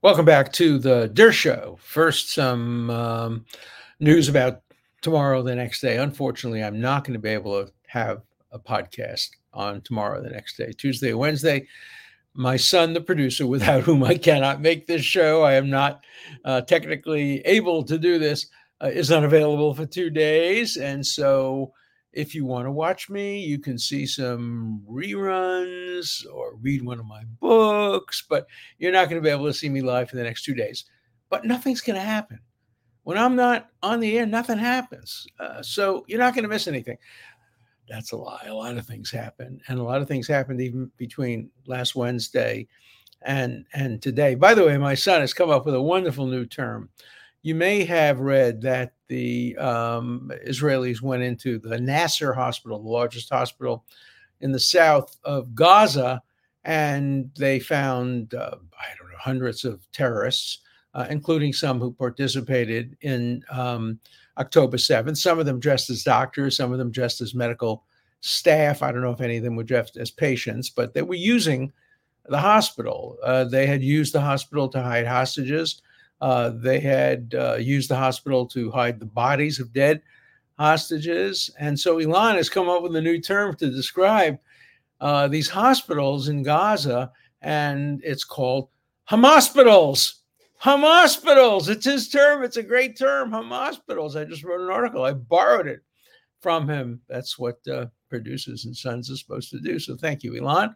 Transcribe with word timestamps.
Welcome 0.00 0.26
back 0.26 0.52
to 0.52 0.78
the 0.78 1.10
Dershow. 1.12 1.76
First, 1.80 2.32
some 2.32 2.88
um, 2.88 3.44
news 3.98 4.28
about 4.28 4.62
tomorrow, 5.02 5.42
the 5.42 5.56
next 5.56 5.80
day. 5.80 5.96
Unfortunately, 5.96 6.62
I'm 6.62 6.80
not 6.80 7.02
going 7.02 7.14
to 7.14 7.18
be 7.18 7.30
able 7.30 7.64
to 7.64 7.72
have 7.88 8.22
a 8.52 8.60
podcast 8.60 9.30
on 9.52 9.80
tomorrow, 9.80 10.22
the 10.22 10.30
next 10.30 10.56
day, 10.56 10.70
Tuesday, 10.70 11.14
Wednesday. 11.14 11.66
My 12.32 12.56
son, 12.56 12.92
the 12.92 13.00
producer, 13.00 13.44
without 13.48 13.82
whom 13.82 14.04
I 14.04 14.16
cannot 14.16 14.60
make 14.60 14.86
this 14.86 15.02
show, 15.02 15.42
I 15.42 15.54
am 15.54 15.68
not 15.68 16.04
uh, 16.44 16.60
technically 16.60 17.40
able 17.40 17.82
to 17.82 17.98
do 17.98 18.20
this, 18.20 18.46
uh, 18.80 18.86
is 18.86 19.10
unavailable 19.10 19.74
for 19.74 19.84
two 19.84 20.10
days. 20.10 20.76
And 20.76 21.04
so, 21.04 21.72
if 22.12 22.34
you 22.34 22.44
want 22.44 22.66
to 22.66 22.72
watch 22.72 23.10
me, 23.10 23.40
you 23.40 23.58
can 23.58 23.78
see 23.78 24.06
some 24.06 24.82
reruns 24.88 26.24
or 26.32 26.56
read 26.56 26.84
one 26.84 26.98
of 26.98 27.06
my 27.06 27.22
books, 27.40 28.24
but 28.28 28.46
you're 28.78 28.92
not 28.92 29.08
going 29.08 29.20
to 29.20 29.24
be 29.24 29.30
able 29.30 29.46
to 29.46 29.52
see 29.54 29.68
me 29.68 29.80
live 29.80 30.10
for 30.10 30.16
the 30.16 30.22
next 30.22 30.44
two 30.44 30.54
days. 30.54 30.84
But 31.30 31.44
nothing's 31.44 31.80
going 31.80 31.96
to 31.96 32.02
happen. 32.02 32.40
When 33.04 33.18
I'm 33.18 33.36
not 33.36 33.70
on 33.82 34.00
the 34.00 34.18
air, 34.18 34.26
nothing 34.26 34.58
happens. 34.58 35.26
Uh, 35.38 35.62
so 35.62 36.04
you're 36.08 36.18
not 36.18 36.34
going 36.34 36.42
to 36.42 36.48
miss 36.48 36.68
anything. 36.68 36.98
That's 37.88 38.12
a 38.12 38.16
lie. 38.16 38.44
A 38.46 38.54
lot 38.54 38.76
of 38.76 38.86
things 38.86 39.10
happen, 39.10 39.60
and 39.68 39.78
a 39.78 39.82
lot 39.82 40.02
of 40.02 40.08
things 40.08 40.28
happened 40.28 40.60
even 40.60 40.90
between 40.98 41.50
last 41.66 41.96
Wednesday 41.96 42.66
and 43.22 43.64
and 43.72 44.02
today. 44.02 44.34
By 44.34 44.52
the 44.52 44.64
way, 44.64 44.76
my 44.76 44.94
son 44.94 45.22
has 45.22 45.32
come 45.32 45.48
up 45.48 45.64
with 45.64 45.74
a 45.74 45.80
wonderful 45.80 46.26
new 46.26 46.44
term. 46.44 46.90
You 47.42 47.54
may 47.54 47.84
have 47.84 48.20
read 48.20 48.60
that 48.62 48.94
the 49.08 49.56
um, 49.56 50.30
Israelis 50.46 51.00
went 51.00 51.22
into 51.22 51.58
the 51.58 51.80
Nasser 51.80 52.32
hospital, 52.32 52.82
the 52.82 52.88
largest 52.88 53.30
hospital 53.30 53.84
in 54.40 54.52
the 54.52 54.60
south 54.60 55.16
of 55.24 55.54
Gaza, 55.54 56.22
and 56.64 57.30
they 57.38 57.60
found, 57.60 58.34
uh, 58.34 58.56
I 58.56 58.96
don't 58.98 59.10
know, 59.10 59.18
hundreds 59.18 59.64
of 59.64 59.90
terrorists, 59.92 60.58
uh, 60.94 61.06
including 61.08 61.52
some 61.52 61.80
who 61.80 61.92
participated 61.92 62.96
in 63.00 63.42
um, 63.50 64.00
October 64.36 64.76
7th. 64.76 65.16
Some 65.16 65.38
of 65.38 65.46
them 65.46 65.60
dressed 65.60 65.90
as 65.90 66.02
doctors, 66.02 66.56
some 66.56 66.72
of 66.72 66.78
them 66.78 66.90
dressed 66.90 67.20
as 67.20 67.34
medical 67.34 67.84
staff. 68.20 68.82
I 68.82 68.92
don't 68.92 69.02
know 69.02 69.12
if 69.12 69.20
any 69.20 69.36
of 69.36 69.44
them 69.44 69.56
were 69.56 69.64
dressed 69.64 69.96
as 69.96 70.10
patients, 70.10 70.70
but 70.70 70.94
they 70.94 71.02
were 71.02 71.14
using 71.14 71.72
the 72.26 72.38
hospital. 72.38 73.16
Uh, 73.22 73.44
they 73.44 73.66
had 73.66 73.82
used 73.82 74.12
the 74.12 74.20
hospital 74.20 74.68
to 74.68 74.82
hide 74.82 75.06
hostages. 75.06 75.82
Uh, 76.20 76.50
they 76.50 76.80
had 76.80 77.34
uh, 77.38 77.54
used 77.54 77.90
the 77.90 77.96
hospital 77.96 78.46
to 78.46 78.70
hide 78.70 78.98
the 78.98 79.06
bodies 79.06 79.60
of 79.60 79.72
dead 79.72 80.02
hostages. 80.58 81.50
And 81.58 81.78
so 81.78 81.98
Elon 81.98 82.36
has 82.36 82.48
come 82.48 82.68
up 82.68 82.82
with 82.82 82.96
a 82.96 83.00
new 83.00 83.20
term 83.20 83.54
to 83.56 83.70
describe 83.70 84.38
uh, 85.00 85.28
these 85.28 85.48
hospitals 85.48 86.28
in 86.28 86.42
Gaza, 86.42 87.12
and 87.40 88.00
it's 88.04 88.24
called 88.24 88.68
Hamospitals. 89.08 90.14
Hamospitals. 90.62 91.68
It's 91.68 91.84
his 91.84 92.08
term. 92.08 92.42
It's 92.42 92.56
a 92.56 92.62
great 92.64 92.98
term. 92.98 93.30
Hamospitals. 93.30 94.20
I 94.20 94.24
just 94.24 94.42
wrote 94.42 94.60
an 94.60 94.70
article. 94.70 95.04
I 95.04 95.12
borrowed 95.12 95.68
it 95.68 95.80
from 96.40 96.68
him. 96.68 97.00
That's 97.08 97.38
what 97.38 97.58
uh, 97.68 97.86
producers 98.08 98.64
and 98.64 98.76
sons 98.76 99.10
are 99.10 99.16
supposed 99.16 99.50
to 99.50 99.60
do. 99.60 99.78
So 99.78 99.96
thank 99.96 100.24
you, 100.24 100.36
Elon, 100.36 100.74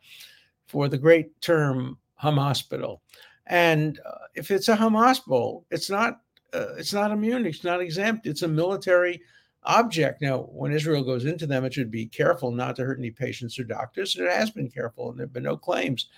for 0.68 0.88
the 0.88 0.98
great 0.98 1.40
term 1.40 1.98
Hamospitals. 2.22 3.00
And 3.46 3.98
uh, 4.06 4.26
if 4.34 4.50
it's 4.50 4.68
a 4.68 4.76
Hamas 4.76 5.24
bowl, 5.24 5.66
it's 5.70 5.90
not 5.90 6.20
uh, 6.52 6.74
it's 6.76 6.92
not 6.92 7.10
immune, 7.10 7.46
it's 7.46 7.64
not 7.64 7.80
exempt. 7.80 8.26
It's 8.26 8.42
a 8.42 8.48
military 8.48 9.22
object. 9.64 10.20
Now, 10.20 10.40
when 10.52 10.72
Israel 10.72 11.02
goes 11.02 11.24
into 11.24 11.46
them, 11.46 11.64
it 11.64 11.72
should 11.72 11.90
be 11.90 12.06
careful 12.06 12.50
not 12.50 12.76
to 12.76 12.84
hurt 12.84 12.98
any 12.98 13.10
patients 13.10 13.58
or 13.58 13.64
doctors. 13.64 14.16
And 14.16 14.26
it 14.26 14.32
has 14.32 14.50
been 14.50 14.70
careful, 14.70 15.10
and 15.10 15.18
there 15.18 15.26
have 15.26 15.32
been 15.32 15.44
no 15.44 15.56
claims 15.56 16.08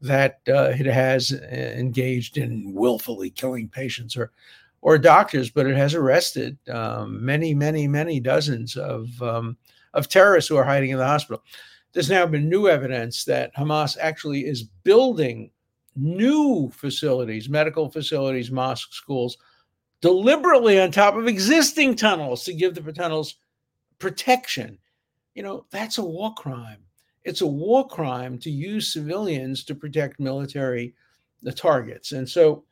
that 0.00 0.40
uh, 0.48 0.72
it 0.78 0.86
has 0.86 1.32
uh, 1.32 1.54
engaged 1.54 2.36
in 2.36 2.72
willfully 2.74 3.30
killing 3.30 3.68
patients 3.68 4.16
or 4.16 4.32
or 4.82 4.98
doctors, 4.98 5.50
but 5.50 5.66
it 5.66 5.76
has 5.76 5.94
arrested 5.94 6.56
um, 6.68 7.24
many, 7.24 7.54
many, 7.54 7.88
many 7.88 8.20
dozens 8.20 8.76
of 8.76 9.08
um, 9.22 9.56
of 9.94 10.08
terrorists 10.08 10.48
who 10.48 10.56
are 10.56 10.64
hiding 10.64 10.90
in 10.90 10.98
the 10.98 11.06
hospital. 11.06 11.42
There's 11.92 12.10
now 12.10 12.26
been 12.26 12.48
new 12.48 12.68
evidence 12.68 13.24
that 13.24 13.54
Hamas 13.56 13.96
actually 13.98 14.40
is 14.40 14.64
building 14.84 15.50
new 15.96 16.70
facilities, 16.70 17.48
medical 17.48 17.88
facilities, 17.90 18.50
mosques, 18.50 18.96
schools, 18.96 19.38
deliberately 20.00 20.80
on 20.80 20.90
top 20.90 21.16
of 21.16 21.26
existing 21.26 21.96
tunnels 21.96 22.44
to 22.44 22.52
give 22.52 22.74
the 22.74 22.92
tunnels 22.92 23.36
protection. 23.98 24.78
You 25.34 25.42
know, 25.42 25.66
that's 25.70 25.98
a 25.98 26.04
war 26.04 26.34
crime. 26.34 26.78
It's 27.24 27.40
a 27.40 27.46
war 27.46 27.86
crime 27.88 28.38
to 28.38 28.50
use 28.50 28.92
civilians 28.92 29.64
to 29.64 29.74
protect 29.74 30.20
military 30.20 30.94
the 31.42 31.52
targets. 31.52 32.12
And 32.12 32.28
so 32.28 32.64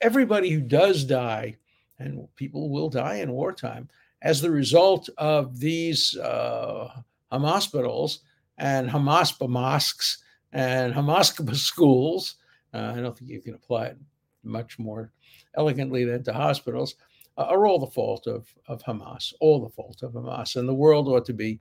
everybody 0.00 0.50
who 0.50 0.60
does 0.60 1.04
die, 1.04 1.56
and 1.98 2.28
people 2.36 2.70
will 2.70 2.88
die 2.88 3.16
in 3.16 3.32
wartime, 3.32 3.88
as 4.22 4.40
the 4.40 4.50
result 4.50 5.08
of 5.18 5.58
these 5.58 6.16
uh, 6.16 6.88
hospitals 7.30 8.20
and 8.56 8.88
Hamas 8.88 9.48
mosques 9.48 10.18
and 10.52 10.94
Hamas 10.94 11.56
schools 11.56 12.36
uh, 12.74 12.92
I 12.96 13.00
don't 13.00 13.16
think 13.16 13.30
you 13.30 13.40
can 13.40 13.54
apply 13.54 13.86
it 13.86 13.98
much 14.42 14.78
more 14.78 15.12
elegantly 15.56 16.04
than 16.04 16.22
to 16.24 16.32
hospitals, 16.32 16.94
uh, 17.36 17.42
are 17.44 17.66
all 17.66 17.78
the 17.78 17.86
fault 17.86 18.26
of, 18.26 18.46
of 18.66 18.82
Hamas, 18.82 19.32
all 19.40 19.60
the 19.60 19.70
fault 19.70 20.02
of 20.02 20.12
Hamas. 20.12 20.56
And 20.56 20.68
the 20.68 20.74
world 20.74 21.08
ought 21.08 21.26
to 21.26 21.32
be 21.32 21.60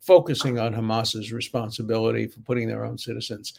focusing 0.00 0.58
on 0.58 0.74
Hamas's 0.74 1.32
responsibility 1.32 2.26
for 2.26 2.40
putting 2.40 2.68
their 2.68 2.84
own 2.84 2.98
citizens 2.98 3.54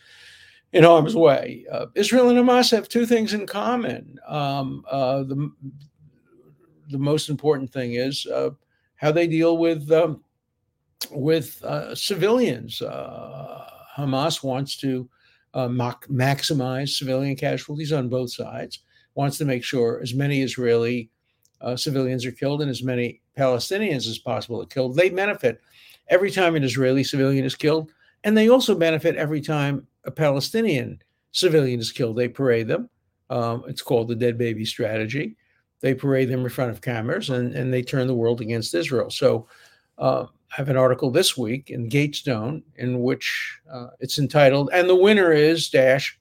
in 0.73 0.83
harm's 0.83 1.15
way. 1.15 1.65
Uh, 1.71 1.87
Israel 1.95 2.29
and 2.29 2.37
Hamas 2.37 2.71
have 2.71 2.89
two 2.89 3.05
things 3.05 3.33
in 3.33 3.45
common. 3.45 4.19
Um, 4.27 4.85
uh, 4.89 5.23
the, 5.23 5.51
the 6.89 6.97
most 6.97 7.29
important 7.29 7.71
thing 7.71 7.93
is 7.93 8.25
uh, 8.27 8.51
how 8.95 9.11
they 9.11 9.27
deal 9.27 9.57
with 9.57 9.91
um, 9.91 10.23
with 11.11 11.63
uh, 11.63 11.93
civilians. 11.95 12.81
Hamas 12.81 14.43
wants 14.43 14.77
to 14.77 15.09
uh, 15.53 15.67
maximize 15.67 16.89
civilian 16.89 17.35
casualties 17.35 17.93
on 17.93 18.09
both 18.09 18.31
sides, 18.31 18.79
wants 19.15 19.37
to 19.37 19.45
make 19.45 19.63
sure 19.63 19.99
as 20.01 20.13
many 20.13 20.41
Israeli 20.41 21.09
uh, 21.61 21.75
civilians 21.75 22.25
are 22.25 22.31
killed 22.31 22.61
and 22.61 22.69
as 22.69 22.83
many 22.83 23.21
Palestinians 23.37 24.07
as 24.07 24.19
possible 24.19 24.61
are 24.61 24.67
killed. 24.67 24.95
They 24.95 25.09
benefit 25.09 25.61
every 26.09 26.31
time 26.31 26.55
an 26.55 26.63
Israeli 26.63 27.03
civilian 27.03 27.45
is 27.45 27.55
killed, 27.55 27.91
and 28.23 28.37
they 28.37 28.49
also 28.49 28.75
benefit 28.75 29.15
every 29.15 29.41
time 29.41 29.87
a 30.05 30.11
Palestinian 30.11 31.01
civilian 31.31 31.79
is 31.79 31.91
killed. 31.91 32.15
They 32.15 32.27
parade 32.27 32.67
them. 32.67 32.89
Um, 33.29 33.63
it's 33.67 33.81
called 33.81 34.07
the 34.07 34.15
dead 34.15 34.37
baby 34.37 34.65
strategy. 34.65 35.35
They 35.81 35.93
parade 35.93 36.29
them 36.29 36.43
in 36.43 36.49
front 36.49 36.71
of 36.71 36.81
cameras 36.81 37.29
and, 37.29 37.53
and 37.55 37.71
they 37.71 37.83
turn 37.83 38.07
the 38.07 38.15
world 38.15 38.41
against 38.41 38.73
Israel. 38.73 39.09
So 39.09 39.47
uh, 39.97 40.25
I 40.51 40.55
have 40.55 40.69
an 40.69 40.77
article 40.77 41.11
this 41.11 41.37
week 41.37 41.69
in 41.69 41.89
Gatestone 41.89 42.63
in 42.77 43.01
which 43.01 43.59
uh, 43.71 43.87
it's 43.99 44.17
entitled, 44.19 44.69
and 44.73 44.89
the 44.89 44.95
winner 44.95 45.31
is 45.31 45.69
dash 45.69 46.17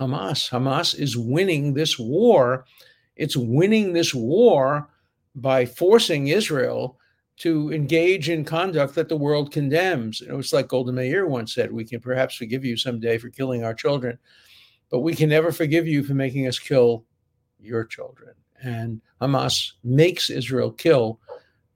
Hamas. 0.00 0.48
Hamas 0.48 0.98
is 0.98 1.16
winning 1.16 1.74
this 1.74 1.98
war. 1.98 2.64
It's 3.16 3.36
winning 3.36 3.92
this 3.92 4.14
war 4.14 4.88
by 5.34 5.66
forcing 5.66 6.28
Israel 6.28 6.98
to 7.38 7.72
engage 7.72 8.28
in 8.28 8.44
conduct 8.44 8.94
that 8.94 9.08
the 9.08 9.16
world 9.16 9.52
condemns. 9.52 10.20
You 10.20 10.28
know, 10.28 10.38
it's 10.38 10.52
like 10.52 10.68
Golda 10.68 10.92
Meir 10.92 11.26
once 11.26 11.54
said, 11.54 11.72
we 11.72 11.84
can 11.84 12.00
perhaps 12.00 12.34
forgive 12.34 12.64
you 12.64 12.76
someday 12.76 13.16
for 13.18 13.30
killing 13.30 13.64
our 13.64 13.74
children, 13.74 14.18
but 14.90 15.00
we 15.00 15.14
can 15.14 15.28
never 15.28 15.52
forgive 15.52 15.86
you 15.86 16.02
for 16.02 16.14
making 16.14 16.46
us 16.46 16.58
kill 16.58 17.04
your 17.60 17.84
children. 17.84 18.34
And 18.62 19.00
Hamas 19.20 19.72
makes 19.84 20.30
Israel 20.30 20.72
kill 20.72 21.20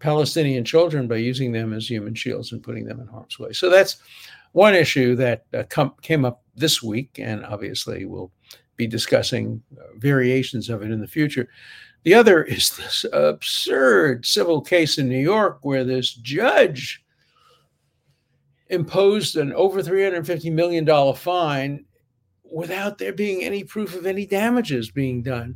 Palestinian 0.03 0.65
children 0.65 1.07
by 1.07 1.17
using 1.17 1.53
them 1.53 1.73
as 1.73 1.89
human 1.89 2.15
shields 2.15 2.51
and 2.51 2.63
putting 2.63 2.85
them 2.85 3.01
in 3.01 3.07
harm's 3.07 3.39
way. 3.39 3.53
So 3.53 3.71
that's 3.71 3.99
one 4.51 4.75
issue 4.75 5.15
that 5.17 5.45
uh, 5.55 5.63
com- 5.71 5.95
came 6.03 6.25
up 6.25 6.43
this 6.57 6.83
week, 6.83 7.21
and 7.21 7.47
obviously 7.47 8.05
we'll 8.05 8.33
be 8.77 8.89
discussing 8.89 9.63
uh, 9.79 9.85
variations 9.97 10.69
of 10.69 10.83
it 10.83 10.91
in 10.91 11.01
the 11.01 11.07
future. 11.07 11.49
The 12.03 12.15
other 12.15 12.43
is 12.43 12.77
this 12.77 13.07
absurd 13.13 14.27
civil 14.27 14.61
case 14.61 14.99
in 14.99 15.09
New 15.09 15.21
York 15.21 15.61
where 15.63 15.85
this 15.85 16.15
judge 16.15 17.05
imposed 18.71 19.37
an 19.37 19.53
over 19.53 19.83
$350 19.83 20.53
million 20.53 21.15
fine 21.15 21.85
without 22.51 22.99
there 22.99 23.13
being 23.13 23.45
any 23.45 23.63
proof 23.63 23.95
of 23.95 24.05
any 24.05 24.27
damages 24.27 24.91
being 24.91 25.23
done. 25.23 25.55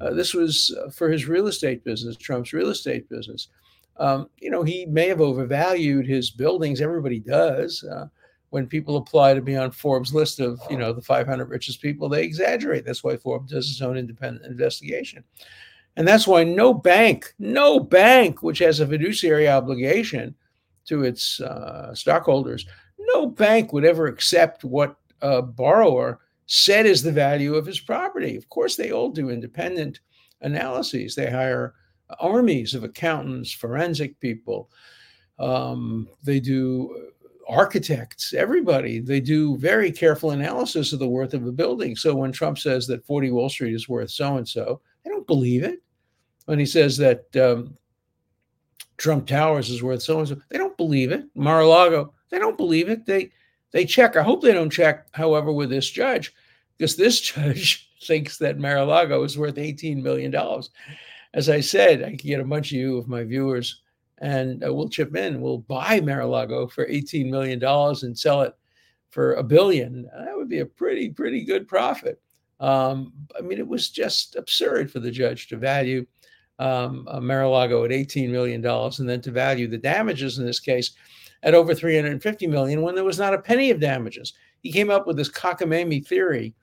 Uh, 0.00 0.10
this 0.10 0.34
was 0.34 0.76
uh, 0.78 0.90
for 0.90 1.08
his 1.10 1.26
real 1.26 1.46
estate 1.46 1.82
business, 1.84 2.16
Trump's 2.16 2.52
real 2.52 2.68
estate 2.68 3.08
business. 3.08 3.48
Um, 3.98 4.28
you 4.38 4.50
know, 4.50 4.62
he 4.62 4.86
may 4.86 5.08
have 5.08 5.20
overvalued 5.20 6.06
his 6.06 6.30
buildings. 6.30 6.80
Everybody 6.80 7.18
does. 7.18 7.82
Uh, 7.82 8.06
when 8.50 8.66
people 8.66 8.96
apply 8.96 9.34
to 9.34 9.42
be 9.42 9.56
on 9.56 9.70
Forbes' 9.70 10.14
list 10.14 10.40
of, 10.40 10.60
you 10.70 10.78
know, 10.78 10.92
the 10.92 11.02
500 11.02 11.50
richest 11.50 11.82
people, 11.82 12.08
they 12.08 12.24
exaggerate. 12.24 12.84
That's 12.84 13.04
why 13.04 13.16
Forbes 13.16 13.52
does 13.52 13.70
its 13.70 13.82
own 13.82 13.98
independent 13.98 14.46
investigation. 14.46 15.22
And 15.96 16.06
that's 16.06 16.26
why 16.26 16.44
no 16.44 16.72
bank, 16.72 17.34
no 17.38 17.80
bank, 17.80 18.42
which 18.42 18.60
has 18.60 18.80
a 18.80 18.86
fiduciary 18.86 19.48
obligation 19.48 20.34
to 20.86 21.02
its 21.02 21.40
uh, 21.40 21.94
stockholders, 21.94 22.66
no 22.98 23.26
bank 23.26 23.72
would 23.72 23.84
ever 23.84 24.06
accept 24.06 24.64
what 24.64 24.96
a 25.20 25.42
borrower 25.42 26.20
said 26.46 26.86
is 26.86 27.02
the 27.02 27.12
value 27.12 27.54
of 27.54 27.66
his 27.66 27.80
property. 27.80 28.36
Of 28.36 28.48
course, 28.48 28.76
they 28.76 28.92
all 28.92 29.10
do 29.10 29.28
independent 29.28 30.00
analyses. 30.40 31.14
They 31.14 31.30
hire 31.30 31.74
armies 32.20 32.74
of 32.74 32.84
accountants, 32.84 33.52
forensic 33.52 34.18
people. 34.20 34.70
Um, 35.38 36.08
they 36.22 36.40
do 36.40 37.10
architects, 37.48 38.34
everybody. 38.34 39.00
They 39.00 39.20
do 39.20 39.56
very 39.56 39.90
careful 39.90 40.32
analysis 40.32 40.92
of 40.92 40.98
the 40.98 41.08
worth 41.08 41.34
of 41.34 41.46
a 41.46 41.52
building. 41.52 41.96
So 41.96 42.14
when 42.14 42.32
Trump 42.32 42.58
says 42.58 42.86
that 42.86 43.06
40 43.06 43.30
Wall 43.30 43.48
Street 43.48 43.74
is 43.74 43.88
worth 43.88 44.10
so 44.10 44.36
and 44.36 44.46
so, 44.46 44.80
they 45.04 45.10
don't 45.10 45.26
believe 45.26 45.62
it. 45.62 45.82
When 46.44 46.58
he 46.58 46.66
says 46.66 46.96
that 46.98 47.24
um, 47.36 47.76
Trump 48.96 49.26
Towers 49.26 49.70
is 49.70 49.82
worth 49.82 50.02
so 50.02 50.18
and 50.18 50.28
so, 50.28 50.36
they 50.48 50.58
don't 50.58 50.76
believe 50.76 51.12
it. 51.12 51.24
Mar-a-Lago, 51.34 52.12
they 52.30 52.38
don't 52.38 52.56
believe 52.56 52.88
it. 52.88 53.06
They 53.06 53.32
they 53.70 53.84
check. 53.84 54.16
I 54.16 54.22
hope 54.22 54.42
they 54.42 54.54
don't 54.54 54.70
check, 54.70 55.08
however, 55.12 55.52
with 55.52 55.68
this 55.68 55.88
judge, 55.90 56.34
because 56.76 56.96
this 56.96 57.20
judge 57.32 57.90
thinks 58.02 58.38
that 58.38 58.58
Mar-a-Lago 58.58 59.22
is 59.24 59.38
worth 59.38 59.56
$18 59.56 60.02
million. 60.02 60.34
As 61.34 61.48
I 61.48 61.60
said, 61.60 62.02
I 62.02 62.08
can 62.08 62.16
get 62.16 62.40
a 62.40 62.44
bunch 62.44 62.72
of 62.72 62.78
you 62.78 62.96
of 62.96 63.08
my 63.08 63.24
viewers 63.24 63.82
and 64.20 64.64
uh, 64.64 64.72
we'll 64.72 64.88
chip 64.88 65.14
in. 65.16 65.40
We'll 65.40 65.58
buy 65.58 66.00
Mar-a-Lago 66.00 66.66
for 66.66 66.86
$18 66.86 67.30
million 67.30 67.62
and 67.62 68.18
sell 68.18 68.42
it 68.42 68.54
for 69.10 69.34
a 69.34 69.42
billion. 69.42 70.08
That 70.16 70.36
would 70.36 70.48
be 70.48 70.60
a 70.60 70.66
pretty, 70.66 71.10
pretty 71.10 71.44
good 71.44 71.68
profit. 71.68 72.20
Um, 72.60 73.12
I 73.36 73.42
mean, 73.42 73.58
it 73.58 73.68
was 73.68 73.90
just 73.90 74.36
absurd 74.36 74.90
for 74.90 75.00
the 75.00 75.10
judge 75.10 75.48
to 75.48 75.56
value 75.56 76.06
um, 76.58 77.06
Mar-a-Lago 77.22 77.84
at 77.84 77.90
$18 77.90 78.30
million 78.30 78.64
and 78.66 79.08
then 79.08 79.20
to 79.20 79.30
value 79.30 79.68
the 79.68 79.78
damages 79.78 80.38
in 80.38 80.46
this 80.46 80.60
case 80.60 80.92
at 81.44 81.54
over 81.54 81.74
350 81.74 82.46
million 82.48 82.82
when 82.82 82.94
there 82.94 83.04
was 83.04 83.18
not 83.18 83.34
a 83.34 83.38
penny 83.38 83.70
of 83.70 83.78
damages. 83.78 84.32
He 84.60 84.72
came 84.72 84.90
up 84.90 85.06
with 85.06 85.16
this 85.16 85.30
cockamamie 85.30 86.04
theory 86.04 86.54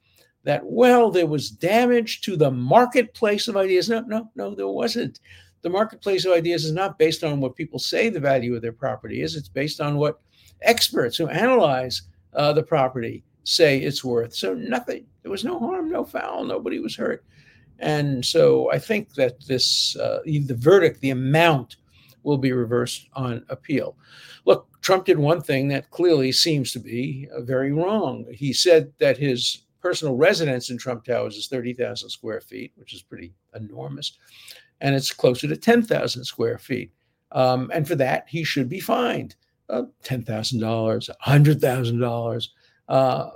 that, 0.46 0.62
well, 0.64 1.12
there 1.12 1.28
was 1.28 1.50
damage 1.50 2.22
to 2.22 2.38
the 2.38 2.52
marketplace 2.52 3.48
of 3.48 3.58
ideas. 3.58 3.90
No, 3.90 4.02
no, 4.02 4.30
no, 4.36 4.56
there 4.56 4.68
wasn't. 4.68 5.20
The 5.64 5.70
marketplace 5.70 6.26
of 6.26 6.34
ideas 6.34 6.64
is 6.64 6.72
not 6.72 7.00
based 7.00 7.24
on 7.24 7.42
what 7.42 7.56
people 7.56 7.80
say 7.80 8.10
the 8.10 8.20
value 8.20 8.56
of 8.56 8.62
their 8.62 8.72
property 8.72 9.22
is, 9.22 9.36
it's 9.36 9.50
based 9.50 9.82
on 9.82 9.98
what 9.98 10.22
experts 10.62 11.18
who 11.18 11.28
analyze 11.28 12.04
uh, 12.34 12.54
the 12.54 12.64
property 12.64 13.24
say 13.44 13.80
it's 13.80 14.04
worth. 14.04 14.36
So 14.36 14.54
nothing, 14.54 15.06
there 15.24 15.32
was 15.32 15.44
no 15.44 15.60
harm, 15.60 15.90
no 15.90 16.06
foul, 16.06 16.44
nobody 16.44 16.80
was 16.80 16.96
hurt. 16.96 17.24
And 17.80 18.24
so 18.24 18.72
I 18.72 18.80
think 18.80 19.16
that 19.16 19.46
this, 19.46 19.96
uh, 19.98 20.20
the 20.26 20.56
verdict, 20.58 21.02
the 21.02 21.10
amount 21.10 21.78
will 22.24 22.38
be 22.38 22.52
reversed 22.52 23.08
on 23.14 23.46
appeal. 23.50 23.98
Look, 24.46 24.68
Trump 24.82 25.06
did 25.06 25.18
one 25.18 25.42
thing 25.42 25.68
that 25.70 25.90
clearly 25.90 26.32
seems 26.32 26.72
to 26.74 26.80
be 26.80 27.28
uh, 27.36 27.42
very 27.42 27.72
wrong. 27.72 28.26
He 28.32 28.54
said 28.54 28.94
that 29.00 29.18
his 29.18 29.65
personal 29.86 30.16
residence 30.16 30.72
in 30.72 30.80
Trump 30.80 31.06
Towers 31.06 31.36
is 31.36 31.46
30,000 31.46 32.10
square 32.10 32.42
feet, 32.42 32.72
which 32.74 32.92
is 32.92 33.04
pretty 33.04 33.36
enormous, 33.54 34.18
and 34.82 34.96
it's 34.96 35.12
closer 35.12 35.48
to 35.48 35.56
10,000 35.56 36.24
square 36.24 36.58
feet. 36.58 36.92
Um, 37.34 37.70
and 37.72 37.88
for 37.88 37.94
that, 37.94 38.26
he 38.28 38.44
should 38.44 38.68
be 38.68 38.80
fined 38.80 39.36
uh, 39.70 39.84
$10,000, 40.04 41.10
$100,000. 41.24 42.48
Uh, 42.88 43.30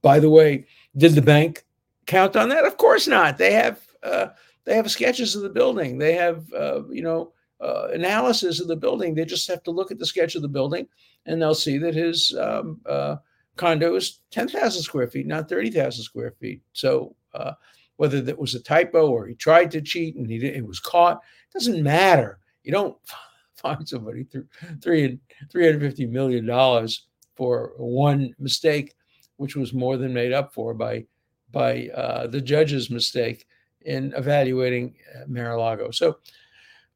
by 0.00 0.18
the 0.18 0.30
way, 0.30 0.64
did 0.96 1.12
the 1.12 1.20
bank 1.20 1.66
count 2.06 2.34
on 2.34 2.48
that? 2.48 2.64
Of 2.64 2.78
course 2.78 3.06
not. 3.06 3.36
They 3.36 3.52
have 3.52 3.78
uh, 4.02 4.28
they 4.64 4.76
have 4.76 4.90
sketches 4.90 5.36
of 5.36 5.42
the 5.42 5.50
building. 5.50 5.98
They 5.98 6.14
have 6.14 6.50
uh, 6.54 6.88
you 6.88 7.02
know 7.02 7.34
uh, 7.60 7.88
analysis 7.92 8.58
of 8.58 8.68
the 8.68 8.76
building. 8.76 9.14
They 9.14 9.26
just 9.26 9.48
have 9.48 9.62
to 9.64 9.70
look 9.70 9.90
at 9.90 9.98
the 9.98 10.06
sketch 10.06 10.34
of 10.34 10.40
the 10.40 10.48
building, 10.48 10.88
and 11.26 11.42
they'll 11.42 11.54
see 11.54 11.76
that 11.76 11.94
his 11.94 12.34
um, 12.38 12.80
uh, 12.86 13.16
condo 13.56 13.94
is 13.94 14.20
ten 14.30 14.48
thousand 14.48 14.82
square 14.82 15.08
feet, 15.08 15.26
not 15.26 15.48
thirty 15.48 15.70
thousand 15.70 16.04
square 16.04 16.34
feet. 16.40 16.62
So 16.72 17.14
uh, 17.32 17.52
whether 17.96 18.20
that 18.20 18.38
was 18.38 18.54
a 18.54 18.62
typo 18.62 19.08
or 19.08 19.26
he 19.26 19.34
tried 19.34 19.70
to 19.72 19.80
cheat 19.80 20.16
and 20.16 20.28
he 20.28 20.38
did, 20.38 20.56
it 20.56 20.66
was 20.66 20.80
caught 20.80 21.20
doesn't 21.54 21.82
matter. 21.82 22.38
You 22.64 22.72
don't 22.72 22.96
find 23.54 23.88
somebody 23.88 24.24
through 24.24 24.46
three 24.82 25.18
three 25.50 25.64
hundred 25.64 25.80
fifty 25.80 26.06
million 26.06 26.44
dollars 26.44 27.06
for 27.36 27.72
one 27.78 28.34
mistake, 28.38 28.94
which 29.36 29.56
was 29.56 29.72
more 29.72 29.96
than 29.96 30.12
made 30.12 30.32
up 30.32 30.52
for 30.52 30.74
by 30.74 31.06
by 31.50 31.88
uh, 31.94 32.26
the 32.26 32.40
judge's 32.40 32.90
mistake 32.90 33.46
in 33.82 34.12
evaluating 34.16 34.96
uh, 35.14 35.24
Mar-a-Lago. 35.28 35.90
So 35.90 36.18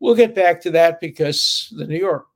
we'll 0.00 0.14
get 0.14 0.34
back 0.34 0.60
to 0.62 0.70
that 0.72 1.00
because 1.00 1.72
the 1.76 1.86
New 1.86 1.98
York 1.98 2.26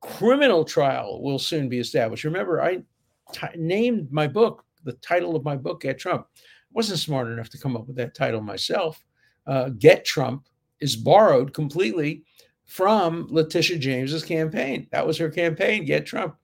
criminal 0.00 0.64
trial 0.64 1.22
will 1.22 1.38
soon 1.38 1.68
be 1.68 1.78
established. 1.78 2.24
Remember, 2.24 2.60
I 2.62 2.82
t- 3.32 3.46
named 3.56 4.10
my 4.12 4.26
book, 4.26 4.64
the 4.84 4.92
title 4.94 5.36
of 5.36 5.44
my 5.44 5.56
book, 5.56 5.82
Get 5.82 5.98
Trump. 5.98 6.26
I 6.36 6.72
wasn't 6.72 6.98
smart 6.98 7.28
enough 7.28 7.50
to 7.50 7.58
come 7.58 7.76
up 7.76 7.86
with 7.86 7.96
that 7.96 8.14
title 8.14 8.40
myself. 8.40 9.02
Uh, 9.46 9.70
Get 9.70 10.04
Trump 10.04 10.46
is 10.80 10.96
borrowed 10.96 11.52
completely 11.52 12.24
from 12.66 13.26
Letitia 13.30 13.78
James's 13.78 14.24
campaign. 14.24 14.86
That 14.92 15.06
was 15.06 15.18
her 15.18 15.28
campaign, 15.28 15.84
Get 15.84 16.06
Trump. 16.06 16.36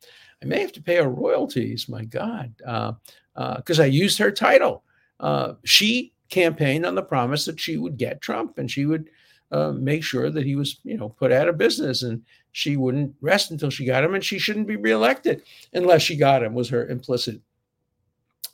I 0.43 0.47
may 0.47 0.61
have 0.61 0.73
to 0.73 0.83
pay 0.83 0.97
her 0.97 1.09
royalties, 1.09 1.88
my 1.88 2.05
God, 2.05 2.55
because 2.59 3.79
uh, 3.79 3.83
uh, 3.83 3.85
I 3.85 3.87
used 3.87 4.19
her 4.19 4.31
title 4.31 4.85
uh, 5.21 5.55
she 5.65 6.12
campaigned 6.29 6.85
on 6.85 6.94
the 6.94 7.03
promise 7.03 7.44
that 7.44 7.61
she 7.61 7.77
would 7.77 7.97
get 7.97 8.21
Trump 8.21 8.59
and 8.59 8.71
she 8.71 8.87
would 8.87 9.09
uh, 9.53 9.73
make 9.73 10.03
sure 10.03 10.31
that 10.31 10.45
he 10.45 10.57
was, 10.57 10.81
you 10.85 10.97
know, 10.97 11.09
put 11.09 11.33
out 11.33 11.49
of 11.49 11.59
business 11.59 12.03
and 12.03 12.23
she 12.53 12.77
wouldn't 12.77 13.15
rest 13.21 13.51
until 13.51 13.71
she 13.71 13.85
got 13.85 14.05
him 14.05 14.15
and 14.15 14.25
she 14.25 14.39
shouldn't 14.39 14.67
be 14.67 14.77
reelected 14.77 15.43
unless 15.73 16.03
she 16.03 16.17
got 16.17 16.43
him 16.43 16.55
was 16.55 16.69
her 16.69 16.87
implicit 16.89 17.41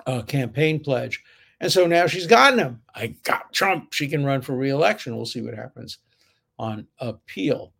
uh, 0.06 0.22
campaign 0.22 0.80
pledge. 0.80 1.22
And 1.60 1.70
so 1.70 1.86
now 1.86 2.06
she's 2.06 2.26
gotten 2.26 2.58
him. 2.58 2.82
I 2.94 3.14
got 3.22 3.52
Trump. 3.52 3.92
She 3.92 4.08
can 4.08 4.24
run 4.24 4.42
for 4.42 4.56
reelection. 4.56 5.16
We'll 5.16 5.26
see 5.26 5.42
what 5.42 5.54
happens 5.54 5.98
on 6.58 6.86
appeal. 6.98 7.72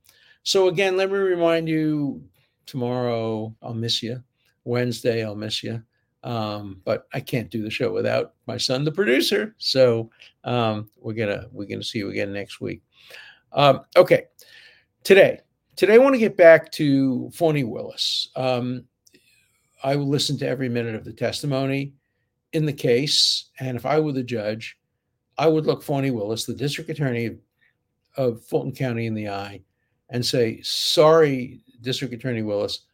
So 0.45 0.69
again, 0.69 0.97
let 0.97 1.11
me 1.11 1.19
remind 1.19 1.69
you 1.69 2.23
tomorrow 2.67 3.55
I'll 3.63 3.75
miss 3.75 4.03
you. 4.03 4.23
Wednesday 4.65 5.25
I'll 5.25 5.35
miss 5.35 5.63
you. 5.63 5.83
Um, 6.25 6.81
but 6.85 7.09
I 7.13 7.19
can't 7.19 7.51
do 7.51 7.63
the 7.63 7.71
show 7.71 7.93
without 7.93 8.35
my 8.47 8.57
son, 8.57 8.85
the 8.85 8.93
producer. 8.93 9.57
So 9.59 10.11
um, 10.45 10.89
we're 11.01 11.15
gonna 11.15 11.49
we're 11.51 11.67
gonna 11.67 11.83
see 11.83 11.99
you 11.99 12.11
again 12.11 12.33
next 12.33 12.61
week. 12.61 12.83
Um, 13.53 13.81
okay, 13.97 14.25
today 15.05 15.41
today 15.77 15.95
I 15.95 15.99
want 15.99 16.15
to 16.15 16.19
get 16.19 16.37
back 16.37 16.71
to 16.73 17.31
Fani 17.35 17.65
Willis. 17.65 18.29
Um, 18.37 18.85
I 19.85 19.97
will 19.97 20.09
listen 20.09 20.39
to 20.39 20.49
every 20.49 20.69
minute 20.69 20.95
of 20.95 21.05
the 21.05 21.13
testimony 21.13 21.95
in 22.53 22.67
the 22.67 22.73
case, 22.73 23.51
and 23.61 23.77
if 23.77 23.87
I 23.87 23.99
were 23.99 24.13
the 24.13 24.23
judge, 24.23 24.79
I 25.39 25.49
would 25.49 25.67
look 25.67 25.83
Fani 25.83 26.11
Willis, 26.11 26.45
the 26.45 26.55
district 26.55 26.91
attorney 26.91 27.39
of 28.17 28.45
Fulton 28.45 28.73
County, 28.73 29.07
in 29.07 29.15
the 29.15 29.29
eye 29.29 29.63
and 30.11 30.25
say, 30.25 30.61
"Sorry, 30.63 31.63
District 31.81 32.13
Attorney 32.13 32.43
Willis, 32.43 32.87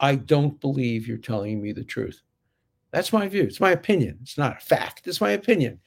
I 0.00 0.16
don't 0.16 0.60
believe 0.60 1.06
you're 1.06 1.18
telling 1.18 1.62
me 1.62 1.72
the 1.72 1.84
truth." 1.84 2.22
That's 2.90 3.12
my 3.12 3.28
view. 3.28 3.42
It's 3.42 3.60
my 3.60 3.70
opinion. 3.70 4.18
It's 4.22 4.36
not 4.36 4.56
a 4.56 4.60
fact. 4.60 5.06
It's 5.06 5.20
my 5.20 5.30
opinion. 5.30 5.80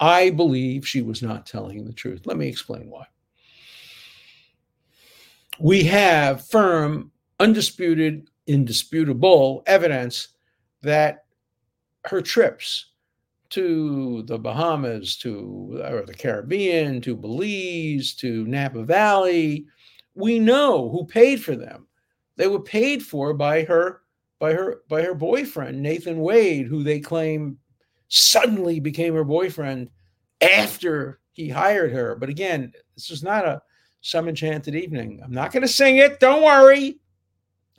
I 0.00 0.30
believe 0.30 0.86
she 0.86 1.02
was 1.02 1.22
not 1.22 1.46
telling 1.46 1.84
the 1.84 1.92
truth. 1.92 2.26
Let 2.26 2.36
me 2.36 2.48
explain 2.48 2.90
why. 2.90 3.06
We 5.60 5.84
have 5.84 6.46
firm, 6.48 7.12
undisputed, 7.38 8.28
indisputable 8.46 9.62
evidence 9.66 10.28
that 10.82 11.24
her 12.06 12.20
trips 12.20 12.86
to 13.50 14.24
the 14.24 14.38
Bahamas, 14.38 15.16
to 15.18 15.80
or 15.84 16.04
the 16.04 16.14
Caribbean, 16.14 17.00
to 17.02 17.16
Belize, 17.16 18.14
to 18.14 18.44
Napa 18.46 18.82
Valley, 18.82 19.66
we 20.14 20.38
know 20.38 20.90
who 20.90 21.06
paid 21.06 21.42
for 21.42 21.54
them. 21.54 21.86
They 22.36 22.48
were 22.48 22.60
paid 22.60 23.02
for 23.02 23.32
by 23.32 23.62
her 23.62 24.02
by 24.40 24.54
her 24.54 24.82
by 24.88 25.02
her 25.02 25.14
boyfriend 25.14 25.80
Nathan 25.80 26.18
Wade, 26.18 26.66
who 26.66 26.82
they 26.82 26.98
claim 26.98 27.58
suddenly 28.14 28.78
became 28.78 29.14
her 29.14 29.24
boyfriend 29.24 29.90
after 30.40 31.18
he 31.32 31.48
hired 31.48 31.92
her. 31.92 32.14
But 32.14 32.28
again, 32.28 32.72
this 32.94 33.10
is 33.10 33.24
not 33.24 33.44
a 33.44 33.60
some 34.02 34.28
enchanted 34.28 34.76
evening. 34.76 35.20
I'm 35.24 35.32
not 35.32 35.50
going 35.50 35.62
to 35.62 35.68
sing 35.68 35.96
it. 35.96 36.20
Don't 36.20 36.42
worry. 36.42 36.98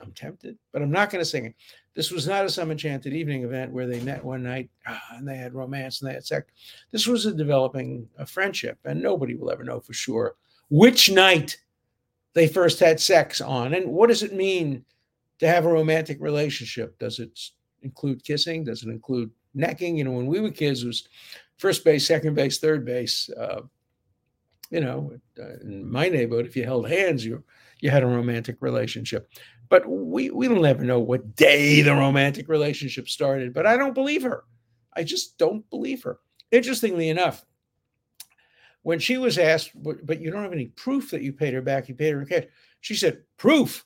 I'm 0.00 0.12
tempted, 0.12 0.58
but 0.72 0.82
I'm 0.82 0.90
not 0.90 1.08
going 1.08 1.22
to 1.22 1.28
sing 1.28 1.46
it. 1.46 1.54
This 1.94 2.10
was 2.10 2.26
not 2.26 2.44
a 2.44 2.50
some 2.50 2.70
enchanted 2.70 3.14
evening 3.14 3.44
event 3.44 3.72
where 3.72 3.86
they 3.86 4.00
met 4.00 4.22
one 4.22 4.42
night 4.42 4.68
ah, 4.86 5.02
and 5.12 5.26
they 5.26 5.36
had 5.38 5.54
romance 5.54 6.02
and 6.02 6.10
they 6.10 6.14
had 6.14 6.26
sex. 6.26 6.52
This 6.90 7.06
was 7.06 7.24
a 7.24 7.32
developing 7.32 8.06
a 8.18 8.26
friendship, 8.26 8.78
and 8.84 9.02
nobody 9.02 9.36
will 9.36 9.50
ever 9.50 9.64
know 9.64 9.80
for 9.80 9.94
sure 9.94 10.34
which 10.68 11.10
night 11.10 11.56
they 12.34 12.46
first 12.46 12.78
had 12.78 13.00
sex 13.00 13.40
on. 13.40 13.72
And 13.72 13.90
what 13.90 14.08
does 14.08 14.22
it 14.22 14.34
mean 14.34 14.84
to 15.38 15.48
have 15.48 15.64
a 15.64 15.72
romantic 15.72 16.18
relationship? 16.20 16.98
Does 16.98 17.20
it 17.20 17.40
include 17.80 18.22
kissing? 18.22 18.64
Does 18.64 18.82
it 18.82 18.90
include 18.90 19.30
necking? 19.56 19.96
You 19.96 20.04
know, 20.04 20.12
when 20.12 20.26
we 20.26 20.40
were 20.40 20.50
kids, 20.50 20.84
was 20.84 21.08
first 21.56 21.84
base, 21.84 22.06
second 22.06 22.34
base, 22.34 22.58
third 22.58 22.84
base. 22.84 23.30
Uh, 23.30 23.62
you 24.70 24.80
know, 24.80 25.12
uh, 25.38 25.58
in 25.62 25.90
my 25.90 26.08
neighborhood, 26.08 26.46
if 26.46 26.56
you 26.56 26.64
held 26.64 26.88
hands, 26.88 27.24
you 27.24 27.42
you 27.80 27.90
had 27.90 28.02
a 28.02 28.06
romantic 28.06 28.56
relationship. 28.60 29.28
But 29.68 29.88
we 29.88 30.30
we 30.30 30.48
don't 30.48 30.64
ever 30.64 30.84
know 30.84 31.00
what 31.00 31.36
day 31.36 31.82
the 31.82 31.94
romantic 31.94 32.48
relationship 32.48 33.08
started. 33.08 33.54
But 33.54 33.66
I 33.66 33.76
don't 33.76 33.94
believe 33.94 34.22
her. 34.22 34.44
I 34.94 35.02
just 35.02 35.38
don't 35.38 35.68
believe 35.70 36.02
her. 36.04 36.18
Interestingly 36.50 37.08
enough, 37.08 37.44
when 38.82 39.00
she 39.00 39.18
was 39.18 39.36
asked, 39.36 39.72
but 39.74 40.20
you 40.20 40.30
don't 40.30 40.44
have 40.44 40.52
any 40.52 40.66
proof 40.66 41.10
that 41.10 41.22
you 41.22 41.32
paid 41.32 41.54
her 41.54 41.60
back, 41.60 41.88
you 41.88 41.94
paid 41.96 42.12
her 42.12 42.20
in 42.20 42.26
cash. 42.26 42.44
She 42.80 42.94
said, 42.94 43.24
Proof. 43.36 43.84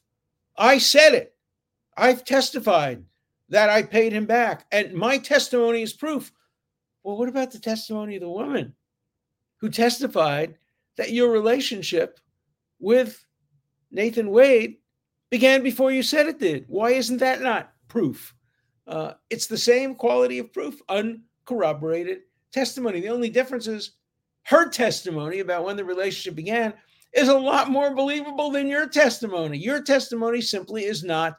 I 0.59 0.77
said 0.77 1.15
it. 1.15 1.35
I've 1.97 2.23
testified 2.23 3.03
that 3.51 3.69
I 3.69 3.83
paid 3.83 4.13
him 4.13 4.27
back, 4.27 4.65
and 4.73 4.95
my 4.95 5.19
testimony 5.19 5.83
is 5.83 5.93
proof. 5.93 6.33
Well, 7.03 7.19
what 7.19 7.29
about 7.29 7.51
the 7.51 7.59
testimony 7.59 8.17
of 8.17 8.23
the 8.23 8.31
woman 8.31 8.75
who 9.59 9.69
testified 9.69 10.57
that 10.97 11.13
your 11.13 11.31
relationship 11.31 12.21
with 12.79 13.25
Nathan 13.91 14.31
Wade 14.31 14.77
began 15.31 15.63
before 15.63 15.91
you 15.91 16.03
said 16.03 16.27
it 16.27 16.39
did? 16.39 16.65
Why 16.69 16.93
isn't 16.93 17.19
that 17.19 17.43
not 17.43 17.73
proof? 17.89 18.35
Uh, 18.87 19.15
it's 19.31 19.47
the 19.47 19.59
same 19.59 19.95
quality 19.95 20.39
of 20.39 20.53
proof, 20.53 20.81
uncorroborated 20.89 22.21
testimony. 22.53 23.01
The 23.01 23.09
only 23.09 23.31
difference 23.31 23.67
is 23.67 23.93
her 24.45 24.69
testimony 24.69 25.41
about 25.41 25.65
when 25.65 25.77
the 25.77 25.85
relationship 25.85 26.37
began 26.37 26.73
is 27.13 27.29
a 27.29 27.39
lot 27.39 27.69
more 27.69 27.95
believable 27.95 28.51
than 28.51 28.69
your 28.69 28.89
testimony. 28.89 29.59
Your 29.59 29.83
testimony 29.83 30.41
simply 30.41 30.85
is 30.85 31.03
not 31.03 31.39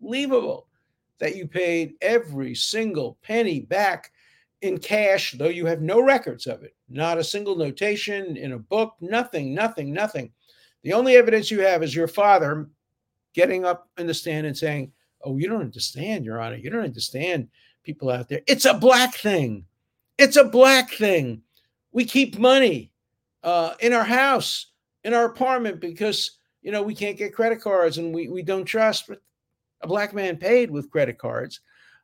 believable 0.00 0.65
that 1.18 1.36
you 1.36 1.46
paid 1.46 1.94
every 2.00 2.54
single 2.54 3.18
penny 3.22 3.60
back 3.60 4.12
in 4.62 4.78
cash, 4.78 5.32
though 5.32 5.48
you 5.48 5.66
have 5.66 5.82
no 5.82 6.00
records 6.00 6.46
of 6.46 6.62
it, 6.62 6.74
not 6.88 7.18
a 7.18 7.24
single 7.24 7.56
notation 7.56 8.36
in 8.36 8.52
a 8.52 8.58
book, 8.58 8.94
nothing, 9.00 9.54
nothing, 9.54 9.92
nothing. 9.92 10.32
The 10.82 10.92
only 10.92 11.16
evidence 11.16 11.50
you 11.50 11.60
have 11.60 11.82
is 11.82 11.94
your 11.94 12.08
father 12.08 12.68
getting 13.34 13.64
up 13.64 13.88
in 13.98 14.06
the 14.06 14.14
stand 14.14 14.46
and 14.46 14.56
saying, 14.56 14.92
Oh, 15.24 15.36
you 15.36 15.48
don't 15.48 15.60
understand, 15.60 16.24
Your 16.24 16.40
Honor. 16.40 16.56
You 16.56 16.70
don't 16.70 16.84
understand 16.84 17.48
people 17.82 18.10
out 18.10 18.28
there. 18.28 18.42
It's 18.46 18.64
a 18.64 18.74
black 18.74 19.14
thing. 19.14 19.64
It's 20.18 20.36
a 20.36 20.44
black 20.44 20.92
thing. 20.92 21.42
We 21.92 22.04
keep 22.04 22.38
money 22.38 22.92
uh, 23.42 23.74
in 23.80 23.92
our 23.92 24.04
house, 24.04 24.66
in 25.04 25.14
our 25.14 25.24
apartment, 25.24 25.80
because 25.80 26.38
you 26.62 26.70
know 26.70 26.82
we 26.82 26.94
can't 26.94 27.16
get 27.16 27.34
credit 27.34 27.60
cards 27.60 27.98
and 27.98 28.14
we, 28.14 28.28
we 28.28 28.42
don't 28.42 28.64
trust. 28.64 29.08
But 29.08 29.20
a 29.82 29.86
black 29.86 30.14
man 30.14 30.36
paid 30.36 30.70
with 30.70 30.90
credit 30.90 31.18
cards. 31.18 31.60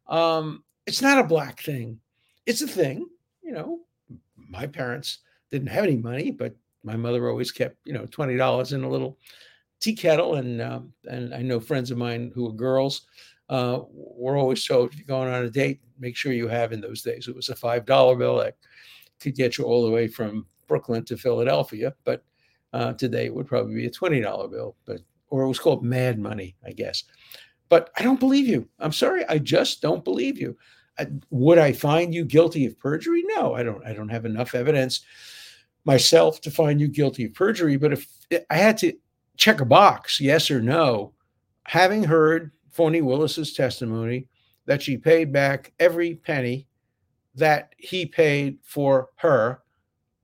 Um, 0.09 0.64
it's 0.87 1.02
not 1.02 1.19
a 1.19 1.25
black 1.25 1.62
thing. 1.62 2.00
It's 2.47 2.62
a 2.62 2.67
thing. 2.67 3.09
You 3.43 3.52
know, 3.52 3.81
my 4.37 4.67
parents 4.67 5.19
didn't 5.50 5.69
have 5.69 5.85
any 5.85 5.97
money, 5.97 6.31
but 6.31 6.55
my 6.83 6.97
mother 6.97 7.29
always 7.29 7.52
kept, 7.52 7.76
you 7.85 7.93
know, 7.93 8.07
twenty 8.07 8.37
dollars 8.37 8.73
in 8.73 8.85
a 8.85 8.88
little 8.88 9.19
tea 9.81 9.95
kettle, 9.95 10.37
and 10.37 10.61
um, 10.61 10.93
and 11.09 11.35
I 11.35 11.43
know 11.43 11.61
friends 11.61 11.91
of 11.91 11.99
mine 11.99 12.33
who 12.35 12.49
are 12.49 12.52
girls 12.52 13.02
uh, 13.49 13.81
were 13.93 14.37
always 14.37 14.64
told 14.64 14.91
if 14.91 14.99
you're 14.99 15.07
going 15.07 15.33
on 15.33 15.45
a 15.45 15.50
date, 15.50 15.81
make 15.99 16.17
sure 16.17 16.33
you 16.33 16.49
have. 16.49 16.73
In 16.73 16.81
those 16.81 17.02
days, 17.02 17.29
it 17.29 17.35
was 17.35 17.49
a 17.49 17.57
five 17.57 17.85
dollar 17.87 18.17
bill 18.17 18.38
that 18.38 18.57
could 19.21 19.37
get 19.37 19.59
you 19.59 19.64
all 19.64 19.85
the 19.85 19.91
way 19.91 20.09
from 20.09 20.47
Brooklyn 20.67 21.05
to 21.05 21.17
Philadelphia, 21.17 21.95
but 22.05 22.25
uh, 22.73 22.93
today 22.95 23.26
it 23.26 23.35
would 23.35 23.47
probably 23.47 23.75
be 23.75 23.87
a 23.87 23.91
twenty 23.91 24.21
dollar 24.21 24.49
bill, 24.49 24.76
but 24.85 25.00
or 25.29 25.43
it 25.43 25.49
was 25.49 25.59
called 25.59 25.85
mad 25.85 26.19
money, 26.19 26.57
I 26.67 26.73
guess. 26.73 27.05
But 27.73 27.88
I 27.97 28.02
don't 28.02 28.21
believe 28.21 28.47
you. 28.47 28.69
I'm 28.81 28.93
sorry, 28.93 29.25
I 29.31 29.38
just 29.38 29.81
don't 29.81 30.05
believe 30.05 30.38
you. 30.38 30.59
I, 30.99 31.07
would 31.31 31.57
I 31.57 31.73
find 31.73 32.12
you 32.12 32.23
guilty 32.23 32.67
of 32.67 32.79
perjury? 32.79 33.25
No, 33.25 33.55
I 33.55 33.62
don't. 33.62 33.83
I 33.87 33.95
don't 33.95 34.11
have 34.11 34.26
enough 34.26 34.55
evidence 34.55 35.00
myself 35.87 36.43
to 36.43 36.50
find 36.50 36.79
you 36.79 36.87
guilty 36.87 37.25
of 37.25 37.33
perjury. 37.33 37.79
But 37.79 37.95
if 37.95 38.07
I 38.50 38.57
had 38.59 38.76
to 38.76 38.93
check 39.38 39.62
a 39.62 39.64
box, 39.64 40.21
yes 40.21 40.50
or 40.50 40.61
no, 40.61 41.14
having 41.64 42.05
heard 42.05 42.52
Fani 42.73 43.00
Willis's 43.00 43.55
testimony 43.55 44.29
that 44.67 44.83
she 44.83 44.99
paid 44.99 45.33
back 45.33 45.73
every 45.81 46.17
penny 46.17 46.69
that 47.37 47.75
he 47.79 48.05
paid 48.05 48.59
for 48.64 49.09
her, 49.17 49.62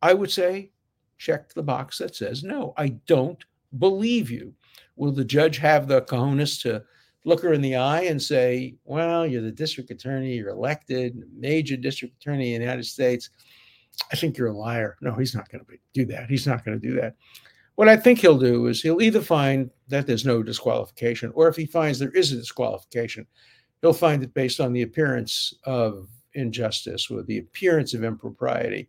I 0.03 0.13
would 0.13 0.31
say 0.31 0.71
check 1.17 1.55
the 1.55 1.63
box 1.63 1.97
that 1.97 2.15
says 2.15 2.45
no. 2.45 2.75
I 2.77 2.89
don't 3.07 3.43
believe 3.79 4.31
you. 4.31 4.53
Will 4.97 5.13
the 5.13 5.25
judge 5.25 5.57
have 5.57 5.89
the 5.89 6.03
cojones 6.03 6.61
to 6.65 6.85
look 7.25 7.43
her 7.43 7.53
in 7.53 7.61
the 7.61 7.77
eye 7.77 8.03
and 8.03 8.21
say, 8.21 8.75
well, 8.85 9.27
you're 9.27 9.43
the 9.43 9.51
district 9.51 9.91
attorney, 9.91 10.35
you're 10.35 10.49
elected, 10.49 11.23
major 11.37 11.77
district 11.77 12.17
attorney 12.17 12.55
in 12.55 12.61
the 12.61 12.67
United 12.67 12.85
States. 12.85 13.31
I 14.13 14.17
think 14.17 14.39
you're 14.39 14.49
a 14.49 14.57
liar. 14.57 14.97
No, 15.01 15.13
he's 15.15 15.35
not 15.35 15.51
going 15.51 15.65
to 15.65 15.77
do 15.93 16.07
that. 16.07 16.31
He's 16.31 16.47
not 16.47 16.65
going 16.65 16.81
to 16.81 16.87
do 16.87 16.95
that. 17.01 17.17
What 17.75 17.89
I 17.89 17.97
think 17.97 18.19
he'll 18.19 18.39
do 18.39 18.67
is 18.67 18.83
he'll 18.83 19.03
either 19.03 19.21
find 19.21 19.71
that 19.89 20.07
there's 20.07 20.25
no 20.25 20.43
disqualification, 20.43 21.31
or 21.35 21.49
if 21.49 21.57
he 21.57 21.67
finds 21.67 21.99
there 21.99 22.11
is 22.11 22.33
a 22.33 22.37
disqualification, 22.37 23.27
he'll 23.81 23.93
find 23.93 24.23
it 24.23 24.35
based 24.35 24.61
on 24.61 24.73
the 24.73 24.83
appearance 24.83 25.55
of 25.65 26.09
injustice 26.35 27.11
or 27.11 27.23
the 27.23 27.39
appearance 27.39 27.95
of 27.95 28.05
impropriety. 28.05 28.89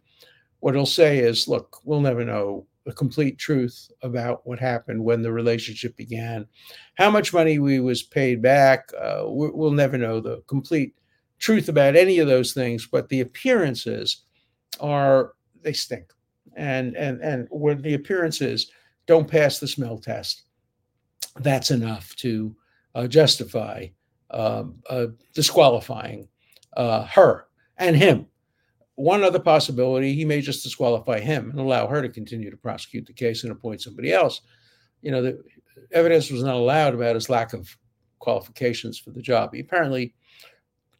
What 0.59 0.75
he'll 0.75 0.85
say 0.85 1.19
is, 1.19 1.47
look, 1.47 1.77
we'll 1.83 2.01
never 2.01 2.25
know 2.25 2.65
the 2.89 2.95
complete 2.95 3.37
truth 3.37 3.91
about 4.01 4.41
what 4.47 4.57
happened 4.57 5.03
when 5.03 5.21
the 5.21 5.31
relationship 5.31 5.95
began. 5.95 6.47
How 6.95 7.11
much 7.11 7.35
money 7.35 7.59
we 7.59 7.79
was 7.79 8.01
paid 8.01 8.41
back, 8.41 8.89
uh, 8.99 9.25
we'll 9.25 9.69
never 9.69 9.95
know 9.95 10.19
the 10.19 10.41
complete 10.47 10.95
truth 11.37 11.69
about 11.69 11.95
any 11.95 12.17
of 12.17 12.27
those 12.27 12.51
things. 12.51 12.87
But 12.87 13.07
the 13.07 13.21
appearances 13.21 14.23
are 14.79 15.33
they 15.61 15.71
stink, 15.71 16.11
and 16.55 16.97
and 16.97 17.21
and 17.21 17.47
when 17.51 17.79
the 17.83 17.93
appearances 17.93 18.71
don't 19.05 19.29
pass 19.29 19.59
the 19.59 19.67
smell 19.67 19.99
test, 19.99 20.45
that's 21.41 21.69
enough 21.69 22.15
to 22.15 22.55
uh, 22.95 23.05
justify 23.05 23.85
um, 24.31 24.81
uh, 24.89 25.07
disqualifying 25.35 26.27
uh, 26.75 27.03
her 27.05 27.45
and 27.77 27.95
him 27.95 28.25
one 28.99 29.23
other 29.23 29.39
possibility, 29.39 30.13
he 30.13 30.25
may 30.25 30.41
just 30.41 30.61
disqualify 30.61 31.21
him 31.21 31.49
and 31.51 31.59
allow 31.59 31.87
her 31.87 32.01
to 32.01 32.09
continue 32.09 32.51
to 32.51 32.57
prosecute 32.57 33.05
the 33.05 33.13
case 33.13 33.43
and 33.43 33.51
appoint 33.51 33.81
somebody 33.81 34.11
else. 34.11 34.41
You 35.01 35.11
know, 35.11 35.21
the 35.21 35.41
evidence 35.93 36.29
was 36.29 36.43
not 36.43 36.55
allowed 36.55 36.93
about 36.93 37.15
his 37.15 37.29
lack 37.29 37.53
of 37.53 37.77
qualifications 38.19 38.99
for 38.99 39.11
the 39.11 39.21
job. 39.21 39.53
He 39.53 39.61
apparently 39.61 40.13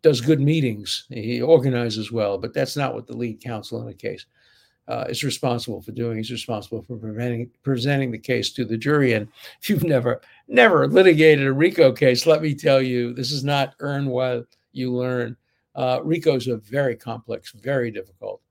does 0.01 0.21
good 0.21 0.39
meetings, 0.39 1.07
he 1.09 1.41
organizes 1.41 2.09
well, 2.09 2.37
but 2.37 2.53
that's 2.53 2.77
not 2.77 2.93
what 2.93 3.05
the 3.05 3.17
lead 3.17 3.41
counsel 3.41 3.81
in 3.81 3.87
the 3.87 3.93
case 3.93 4.25
uh, 4.87 5.03
is 5.09 5.25
responsible 5.25 5.81
for 5.81 5.91
doing. 5.91 6.15
He's 6.15 6.31
responsible 6.31 6.81
for 6.83 6.95
preventing, 6.95 7.51
presenting 7.63 8.11
the 8.11 8.17
case 8.17 8.53
to 8.53 8.63
the 8.63 8.77
jury. 8.77 9.11
And 9.11 9.27
if 9.61 9.69
you've 9.69 9.83
never, 9.83 10.21
never 10.47 10.87
litigated 10.87 11.45
a 11.45 11.51
RICO 11.51 11.91
case, 11.91 12.25
let 12.25 12.41
me 12.41 12.55
tell 12.55 12.81
you, 12.81 13.13
this 13.13 13.33
is 13.33 13.43
not 13.43 13.75
earn 13.81 14.05
while 14.05 14.45
you 14.71 14.93
learn. 14.93 15.35
Uh, 15.75 15.99
RICOs 15.99 16.47
are 16.47 16.57
very 16.57 16.95
complex, 16.95 17.51
very 17.51 17.91
difficult. 17.91 18.41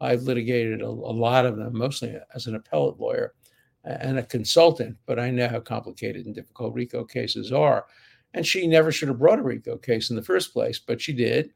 I've 0.00 0.22
litigated 0.22 0.80
a, 0.80 0.86
a, 0.86 0.88
lot 0.88 1.44
of 1.44 1.56
them, 1.56 1.76
mostly 1.76 2.16
as 2.34 2.46
an 2.46 2.54
appellate 2.54 3.00
lawyer 3.00 3.34
and 3.84 4.18
a 4.18 4.22
consultant, 4.22 4.96
but 5.06 5.18
I 5.18 5.30
know 5.30 5.48
how 5.48 5.60
complicated 5.60 6.26
and 6.26 6.34
difficult 6.34 6.74
RICO 6.74 7.04
cases 7.04 7.52
are. 7.52 7.86
And 8.34 8.46
she 8.46 8.66
never 8.66 8.92
should 8.92 9.08
have 9.08 9.18
brought 9.18 9.38
a 9.38 9.42
RICO 9.42 9.76
case 9.78 10.10
in 10.10 10.16
the 10.16 10.22
first 10.22 10.52
place, 10.52 10.78
but 10.78 11.00
she 11.00 11.12
did. 11.12 11.50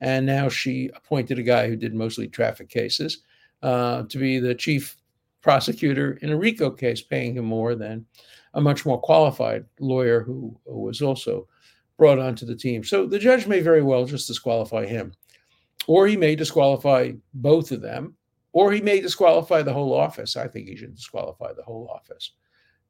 And 0.00 0.26
now 0.26 0.48
she 0.48 0.90
appointed 0.94 1.38
a 1.38 1.42
guy 1.42 1.68
who 1.68 1.76
did 1.76 1.94
mostly 1.94 2.26
traffic 2.26 2.68
cases 2.68 3.22
uh, 3.62 4.04
to 4.04 4.18
be 4.18 4.38
the 4.38 4.54
chief 4.54 4.96
prosecutor 5.40 6.18
in 6.22 6.30
a 6.30 6.36
RICO 6.36 6.70
case, 6.70 7.02
paying 7.02 7.36
him 7.36 7.44
more 7.44 7.74
than 7.74 8.06
a 8.54 8.60
much 8.60 8.86
more 8.86 9.00
qualified 9.00 9.64
lawyer 9.78 10.22
who 10.22 10.58
was 10.64 11.02
also 11.02 11.46
brought 11.96 12.18
onto 12.18 12.46
the 12.46 12.56
team. 12.56 12.84
So 12.84 13.06
the 13.06 13.18
judge 13.18 13.46
may 13.46 13.60
very 13.60 13.82
well 13.82 14.04
just 14.04 14.26
disqualify 14.26 14.86
him, 14.86 15.12
or 15.86 16.06
he 16.06 16.16
may 16.16 16.34
disqualify 16.36 17.12
both 17.34 17.72
of 17.72 17.82
them, 17.82 18.16
or 18.52 18.72
he 18.72 18.80
may 18.80 19.00
disqualify 19.00 19.62
the 19.62 19.72
whole 19.72 19.92
office. 19.92 20.36
I 20.36 20.48
think 20.48 20.68
he 20.68 20.76
should 20.76 20.94
disqualify 20.94 21.52
the 21.52 21.62
whole 21.62 21.88
office 21.92 22.32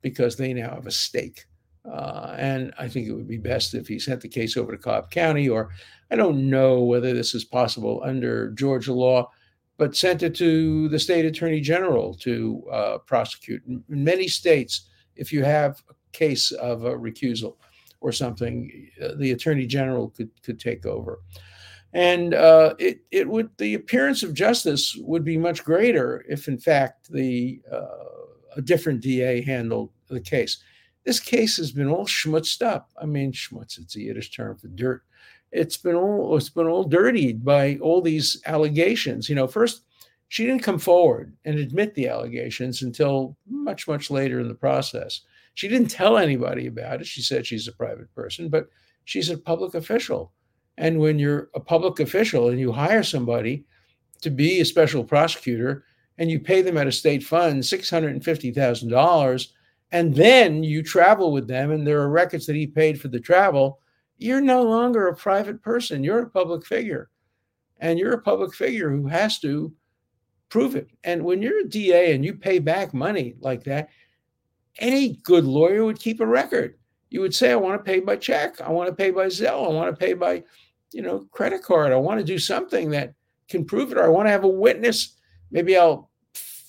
because 0.03 0.37
they 0.37 0.53
now 0.53 0.71
have 0.71 0.87
a 0.87 0.91
stake. 0.91 1.45
Uh, 1.91 2.35
and 2.39 2.73
I 2.79 2.89
think 2.89 3.09
it 3.09 3.13
would 3.13 3.29
be 3.29 3.37
best 3.39 3.75
if 3.75 3.89
he 3.89 3.99
sent 3.99 4.23
the 4.23 4.29
case 4.29 4.57
over 4.57 4.73
to 4.73 4.79
Cobb 4.79 5.11
County, 5.11 5.49
or 5.49 5.71
I 6.11 6.17
don't 6.17 6.49
know 6.49 6.83
whether 6.83 7.13
this 7.13 7.35
is 7.35 7.45
possible 7.45 8.01
under 8.05 8.51
Georgia 8.53 8.95
law, 8.95 9.31
but 9.77 9.97
sent 9.97 10.23
it 10.23 10.35
to 10.37 10.89
the 10.89 10.99
state 10.99 11.25
attorney 11.25 11.61
general 11.61 12.15
to 12.15 12.65
uh, 12.73 12.99
prosecute. 12.99 13.63
In 13.67 13.83
many 13.89 14.29
states, 14.29 14.89
if 15.17 15.33
you 15.33 15.45
have 15.45 15.83
a 15.91 15.95
case 16.13 16.53
of 16.53 16.85
a 16.85 16.93
recusal, 16.93 17.57
or 18.05 18.13
something, 18.13 18.91
uh, 19.03 19.15
the 19.17 19.33
attorney 19.33 19.67
general 19.67 20.11
could 20.11 20.31
could 20.43 20.61
take 20.61 20.85
over, 20.85 21.21
and 21.95 22.35
uh, 22.35 22.75
it 22.79 22.99
it 23.11 23.27
would 23.27 23.49
the 23.57 23.73
appearance 23.73 24.23
of 24.23 24.35
justice 24.35 24.95
would 25.01 25.25
be 25.25 25.39
much 25.39 25.65
greater 25.65 26.23
if, 26.29 26.47
in 26.47 26.59
fact, 26.59 27.11
the 27.11 27.63
uh, 27.73 28.57
a 28.57 28.61
different 28.61 29.01
DA 29.01 29.41
handled 29.41 29.91
the 30.09 30.21
case. 30.21 30.59
This 31.05 31.19
case 31.19 31.57
has 31.57 31.73
been 31.73 31.89
all 31.89 32.05
schmutzed 32.05 32.61
up. 32.61 32.91
I 33.01 33.07
mean, 33.07 33.33
schmutz, 33.33 33.79
it's 33.79 33.97
a 33.97 34.01
Yiddish 34.01 34.31
term 34.37 34.59
for 34.59 34.69
dirt. 34.69 35.03
It's 35.51 35.79
been 35.79 35.95
all 35.95 36.37
it's 36.37 36.51
been 36.51 36.67
all 36.67 36.85
dirtied 36.85 37.43
by 37.43 37.79
all 37.81 38.03
these 38.03 38.43
allegations. 38.45 39.31
You 39.31 39.37
know, 39.37 39.47
first 39.47 39.85
she 40.29 40.45
didn't 40.45 40.63
come 40.63 40.79
forward 40.79 41.35
and 41.47 41.59
admit 41.59 41.95
the 41.95 42.09
allegations 42.09 42.83
until 42.83 43.39
much, 43.49 43.89
much 43.89 44.11
later 44.11 44.41
in 44.41 44.49
the 44.49 44.55
process. 44.55 45.23
She 45.55 45.69
didn't 45.69 45.89
tell 45.89 46.19
anybody 46.19 46.67
about 46.67 47.01
it. 47.01 47.07
She 47.07 47.23
said 47.23 47.47
she's 47.47 47.69
a 47.69 47.73
private 47.73 48.13
person, 48.15 48.49
but 48.49 48.69
she's 49.05 49.31
a 49.31 49.39
public 49.39 49.75
official. 49.75 50.33
And 50.77 50.99
when 50.99 51.19
you're 51.19 51.51
a 51.55 51.61
public 51.61 52.01
official 52.01 52.49
and 52.49 52.59
you 52.59 52.73
hire 52.73 53.05
somebody 53.05 53.65
to 54.21 54.31
be 54.31 54.61
a 54.61 54.65
special 54.65 55.05
prosecutor 55.05 55.85
and 56.19 56.31
you 56.31 56.41
pay 56.41 56.63
them 56.63 56.77
out 56.77 56.87
of 56.87 56.95
state 56.95 57.23
funds 57.23 57.71
$650,000, 57.71 59.49
and 59.93 60.15
then 60.15 60.65
you 60.65 60.83
travel 60.83 61.31
with 61.33 61.47
them 61.47 61.71
and 61.71 61.87
there 61.87 62.01
are 62.01 62.11
records 62.11 62.47
that 62.47 62.57
he 62.57 62.67
paid 62.67 63.01
for 63.01 63.09
the 63.09 63.21
travel, 63.21 63.79
you're 64.19 64.41
no 64.41 64.63
longer 64.63 65.07
a 65.07 65.15
private 65.15 65.63
person. 65.63 66.03
You're 66.03 66.23
a 66.23 66.31
public 66.31 66.67
figure. 66.67 67.11
And 67.79 67.99
you're 67.99 68.15
a 68.15 68.23
public 68.23 68.55
figure 68.55 68.91
who 68.91 69.07
has 69.07 69.39
to 69.41 69.73
prove 70.49 70.75
it. 70.75 70.89
And 71.05 71.25
when 71.25 71.43
you're 71.43 71.61
a 71.61 71.69
DA 71.69 72.15
and 72.15 72.25
you 72.25 72.35
pay 72.35 72.59
back 72.59 72.95
money 72.95 73.35
like 73.41 73.65
that, 73.65 73.89
any 74.79 75.21
good 75.23 75.45
lawyer 75.45 75.85
would 75.85 75.99
keep 75.99 76.21
a 76.21 76.27
record. 76.27 76.79
You 77.11 77.21
would 77.21 77.35
say, 77.35 77.53
I 77.53 77.57
want 77.57 77.79
to 77.79 77.85
pay 77.85 78.01
by 78.01 78.17
check. 78.17 78.61
I 78.61 78.71
want 78.71 78.89
to 78.89 78.95
pay 78.95 79.11
by 79.11 79.27
Zelle. 79.27 79.67
I 79.67 79.73
want 79.73 79.91
to 79.91 79.97
pay 80.05 80.15
by, 80.15 80.43
you 80.93 81.03
know, 81.03 81.27
credit 81.31 81.63
card. 81.63 81.93
I 81.93 81.97
want 81.97 82.19
to 82.19 82.25
do 82.25 82.39
something 82.39 82.91
that 82.91 83.15
can 83.49 83.65
prove 83.65 83.93
it. 83.93 83.99
Or 83.99 84.05
I 84.05 84.09
want 84.09 84.27
to 84.27 84.33
have 84.33 84.45
a 84.45 84.49
witness. 84.49 85.17
Maybe 85.51 85.77
I'll 85.77 86.11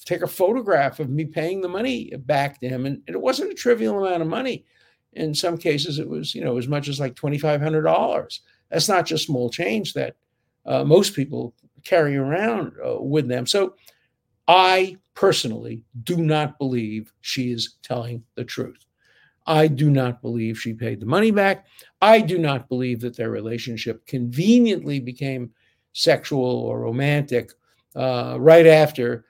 take 0.06 0.22
a 0.22 0.28
photograph 0.28 1.00
of 1.00 1.10
me 1.10 1.26
paying 1.26 1.62
the 1.62 1.68
money 1.68 2.12
back 2.20 2.60
to 2.60 2.70
him. 2.70 2.86
And, 2.86 3.02
it 3.08 3.20
wasn't 3.20 3.52
a 3.52 3.56
trivial 3.56 4.06
amount 4.06 4.22
of 4.22 4.28
money. 4.28 4.66
In 5.14 5.34
some 5.34 5.58
cases, 5.58 5.98
it 5.98 6.08
was, 6.08 6.36
you 6.36 6.44
know, 6.44 6.58
as 6.58 6.68
much 6.68 6.88
as 6.88 7.00
like 7.00 7.16
$2,500. 7.16 8.40
That's 8.70 8.90
not 8.90 9.06
just 9.06 9.26
small 9.26 9.50
change 9.50 9.94
that 9.94 10.16
uh, 10.66 10.84
most 10.84 11.16
people 11.16 11.54
carry 11.84 12.18
around 12.18 12.74
uh, 12.86 13.02
with 13.02 13.28
them. 13.28 13.46
So 13.48 13.76
I 14.48 14.98
personally 15.14 15.82
do 16.04 16.18
not 16.18 16.58
believe 16.60 17.12
she 17.22 17.52
is 17.52 17.76
telling 17.82 18.24
the 18.36 18.44
truth. 18.44 18.86
I 19.48 19.68
do 19.68 19.90
not 19.90 20.22
believe 20.22 20.60
she 20.60 20.74
paid 20.74 21.00
the 21.00 21.06
money 21.06 21.32
back. 21.32 21.66
I 22.02 22.22
do 22.22 22.38
not 22.38 22.68
believe 22.68 23.00
that 23.02 23.16
their 23.16 23.30
relationship 23.30 24.06
conveniently 24.08 25.00
became 25.00 25.52
sexual 25.94 26.44
or 26.44 26.82
romantic 26.82 27.52
uh, 27.96 28.38
right 28.40 28.68
after 28.68 29.26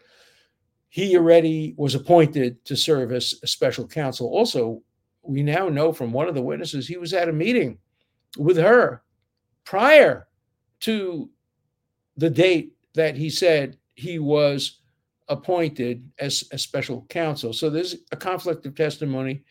he 0.90 1.18
already 1.18 1.76
was 1.78 1.94
appointed 1.94 2.64
to 2.66 2.76
serve 2.76 3.12
as 3.12 3.36
a 3.44 3.48
special 3.48 3.86
counsel. 3.86 4.28
Also, 4.28 4.82
we 5.22 5.44
now 5.44 5.68
know 5.68 5.92
from 5.92 6.14
one 6.14 6.30
of 6.30 6.36
the 6.36 6.42
witnesses 6.42 6.88
he 6.88 6.98
was 6.98 7.14
at 7.14 7.28
a 7.28 7.34
meeting 7.34 7.78
with 8.38 8.58
her 8.58 9.04
prior 9.66 10.28
to 10.80 11.30
the 12.16 12.30
date 12.30 12.74
that 12.94 13.18
he 13.18 13.30
said 13.30 13.78
he 13.96 14.20
was 14.20 14.80
appointed 15.28 16.10
as 16.20 16.44
a 16.52 16.58
special 16.58 17.06
counsel. 17.10 17.54
So 17.54 17.70
there's 17.70 17.96
a 18.12 18.16
conflict 18.16 18.66
of 18.66 18.76
testimony 18.76 19.44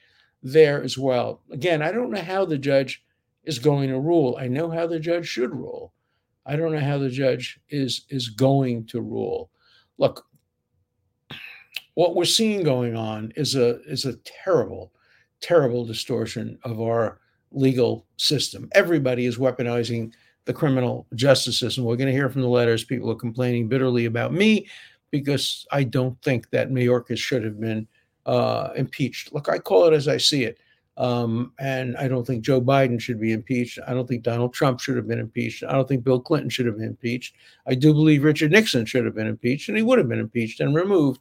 there 0.43 0.83
as 0.83 0.97
well. 0.99 1.43
Again, 1.50 1.83
I 1.83 1.90
don't 1.90 2.11
know 2.11 2.21
how 2.21 2.45
the 2.45 2.59
judge 2.59 3.02
is 3.45 3.59
going 3.59 3.88
to 3.88 3.99
rule. 3.99 4.37
I 4.38 4.49
know 4.49 4.71
how 4.71 4.87
the 4.87 5.00
judge 5.00 5.26
should 5.26 5.52
rule. 5.52 5.93
I 6.47 6.57
don't 6.57 6.73
know 6.73 6.81
how 6.81 6.99
the 6.99 7.09
judge 7.09 7.59
is 7.71 8.04
is 8.11 8.28
going 8.28 8.87
to 8.88 9.00
rule. 9.00 9.50
Look, 9.99 10.26
what 11.95 12.14
we're 12.14 12.25
seeing 12.25 12.63
going 12.63 12.97
on 12.97 13.32
is 13.37 13.54
a 13.54 13.80
is 13.82 14.04
a 14.04 14.17
terrible, 14.19 14.93
terrible 15.41 15.84
distortion 15.87 16.58
of 16.65 16.80
our 16.80 17.21
legal 17.50 18.06
system. 18.17 18.69
Everybody 18.73 19.26
is 19.26 19.39
weaponizing 19.39 20.13
the 20.45 20.52
criminal 20.52 21.06
justice 21.15 21.58
system. 21.58 21.84
We're 21.84 21.97
going 21.97 22.08
to 22.08 22.13
hear 22.13 22.28
from 22.28 22.43
the 22.43 22.49
letters. 22.49 22.84
People 22.84 23.10
are 23.10 23.17
complaining 23.17 23.69
bitterly 23.69 24.04
about 24.04 24.34
me 24.34 24.69
because 25.15 25.65
I 25.71 25.85
don't 25.85 26.21
think 26.23 26.50
that 26.50 26.73
Mayorkas 26.73 27.19
should 27.19 27.45
have 27.45 27.61
been 27.61 27.87
uh, 28.27 28.71
impeached. 28.75 29.33
Look, 29.33 29.49
I 29.49 29.61
call 29.61 29.87
it 29.87 29.95
as 29.95 30.09
I 30.09 30.17
see 30.17 30.43
it. 30.43 30.59
Um, 30.97 31.53
and 31.61 31.97
I 31.97 32.09
don't 32.09 32.27
think 32.27 32.43
Joe 32.43 32.61
Biden 32.61 33.00
should 33.00 33.21
be 33.21 33.31
impeached. 33.31 33.79
I 33.87 33.95
don't 33.95 34.09
think 34.09 34.25
Donald 34.25 34.53
Trump 34.53 34.81
should 34.81 34.97
have 34.97 35.07
been 35.07 35.21
impeached. 35.21 35.63
I 35.63 35.71
don't 35.71 35.87
think 35.87 36.03
Bill 36.03 36.19
Clinton 36.19 36.50
should 36.50 36.67
have 36.67 36.79
been 36.79 36.89
impeached. 36.89 37.37
I 37.65 37.77
do 37.77 37.95
believe 37.95 38.25
Richard 38.25 38.50
Nixon 38.50 38.87
should 38.87 39.05
have 39.05 39.15
been 39.15 39.29
impeached, 39.29 39.69
and 39.69 39.79
he 39.79 39.85
would 39.85 39.99
have 39.99 40.09
been 40.09 40.19
impeached 40.19 40.59
and 40.59 40.75
removed 40.75 41.21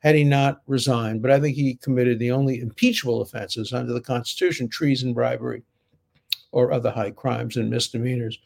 had 0.00 0.14
he 0.14 0.22
not 0.22 0.60
resigned. 0.66 1.22
But 1.22 1.30
I 1.30 1.40
think 1.40 1.56
he 1.56 1.76
committed 1.76 2.18
the 2.18 2.32
only 2.32 2.60
impeachable 2.60 3.22
offenses 3.22 3.72
under 3.72 3.94
the 3.94 4.02
Constitution 4.02 4.68
treason, 4.68 5.14
bribery, 5.14 5.62
or 6.52 6.72
other 6.72 6.90
high 6.90 7.12
crimes 7.12 7.56
and 7.56 7.70
misdemeanors 7.70 8.38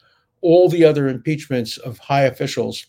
all 0.45 0.69
the 0.69 0.85
other 0.85 1.07
impeachments 1.07 1.77
of 1.79 1.97
high 1.97 2.25
officials 2.25 2.85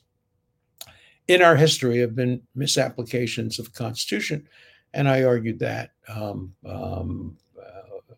in 1.29 1.43
our 1.43 1.57
history 1.57 1.99
have 1.99 2.15
been 2.15 2.43
misapplications 2.55 3.59
of 3.59 3.67
the 3.67 3.79
Constitution. 3.79 4.47
And 4.95 5.09
I 5.09 5.25
argued 5.25 5.59
that 5.59 5.91
um, 6.09 6.55
um, 6.65 7.37
uh, 7.59 8.15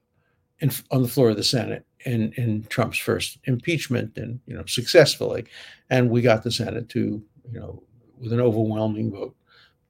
in, 0.60 0.70
on 0.90 1.02
the 1.02 1.08
floor 1.08 1.30
of 1.30 1.36
the 1.36 1.44
Senate 1.44 1.84
in, 2.04 2.32
in 2.36 2.64
Trump's 2.64 2.98
first 2.98 3.38
impeachment, 3.44 4.16
and 4.16 4.38
you 4.46 4.54
know 4.54 4.64
successfully, 4.66 5.46
and 5.90 6.10
we 6.10 6.22
got 6.22 6.42
the 6.42 6.52
Senate 6.52 6.88
to 6.90 7.22
you 7.50 7.60
know 7.60 7.82
with 8.18 8.32
an 8.32 8.40
overwhelming 8.40 9.10
vote, 9.10 9.34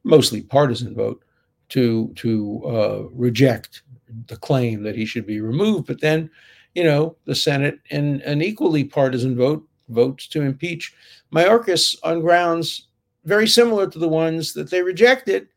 mostly 0.04 0.40
partisan 0.40 0.94
vote, 0.94 1.22
to 1.70 2.12
to 2.16 2.62
uh, 2.64 3.08
reject 3.12 3.82
the 4.28 4.36
claim 4.36 4.82
that 4.82 4.96
he 4.96 5.04
should 5.04 5.26
be 5.26 5.40
removed. 5.40 5.86
But 5.86 6.00
then 6.00 6.30
you 6.74 6.84
know, 6.84 7.16
the 7.24 7.34
Senate 7.34 7.80
in 7.90 8.22
an 8.22 8.40
equally 8.40 8.84
partisan 8.84 9.36
vote 9.36 9.66
votes 9.88 10.26
to 10.28 10.42
impeach 10.42 10.94
Mayorkas 11.32 11.96
on 12.02 12.20
grounds 12.20 12.87
very 13.28 13.46
similar 13.46 13.86
to 13.86 13.98
the 13.98 14.08
ones 14.08 14.54
that 14.54 14.70
they 14.70 14.82
rejected 14.82 15.48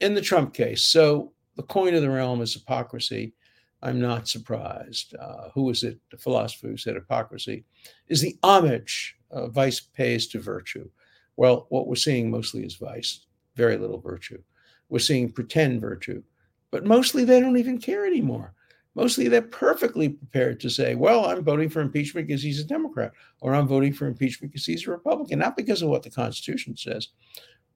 in 0.00 0.14
the 0.14 0.20
Trump 0.20 0.54
case. 0.54 0.84
So 0.84 1.32
the 1.56 1.64
coin 1.64 1.94
of 1.94 2.02
the 2.02 2.10
realm 2.10 2.40
is 2.40 2.54
hypocrisy. 2.54 3.34
I'm 3.82 4.00
not 4.00 4.28
surprised. 4.28 5.16
Uh, 5.16 5.48
who 5.52 5.64
was 5.64 5.82
it? 5.82 5.98
The 6.12 6.16
philosopher 6.16 6.68
who 6.68 6.76
said 6.76 6.94
hypocrisy 6.94 7.64
is 8.06 8.20
the 8.20 8.38
homage 8.44 9.16
uh, 9.32 9.48
vice 9.48 9.80
pays 9.80 10.28
to 10.28 10.38
virtue. 10.38 10.88
Well, 11.36 11.66
what 11.70 11.88
we're 11.88 11.96
seeing 11.96 12.30
mostly 12.30 12.64
is 12.64 12.76
vice, 12.76 13.26
very 13.56 13.76
little 13.76 14.00
virtue. 14.00 14.40
We're 14.88 15.00
seeing 15.00 15.30
pretend 15.30 15.80
virtue, 15.80 16.22
but 16.70 16.86
mostly 16.86 17.24
they 17.24 17.40
don't 17.40 17.58
even 17.58 17.78
care 17.78 18.06
anymore 18.06 18.54
mostly 18.98 19.28
they're 19.28 19.42
perfectly 19.42 20.08
prepared 20.08 20.58
to 20.58 20.68
say, 20.68 20.96
well, 20.96 21.26
I'm 21.26 21.44
voting 21.44 21.68
for 21.68 21.80
impeachment 21.80 22.26
because 22.26 22.42
he's 22.42 22.58
a 22.58 22.64
Democrat, 22.64 23.12
or 23.40 23.54
I'm 23.54 23.68
voting 23.68 23.92
for 23.92 24.08
impeachment 24.08 24.52
because 24.52 24.66
he's 24.66 24.88
a 24.88 24.90
Republican, 24.90 25.38
not 25.38 25.56
because 25.56 25.82
of 25.82 25.88
what 25.88 26.02
the 26.02 26.10
Constitution 26.10 26.76
says. 26.76 27.08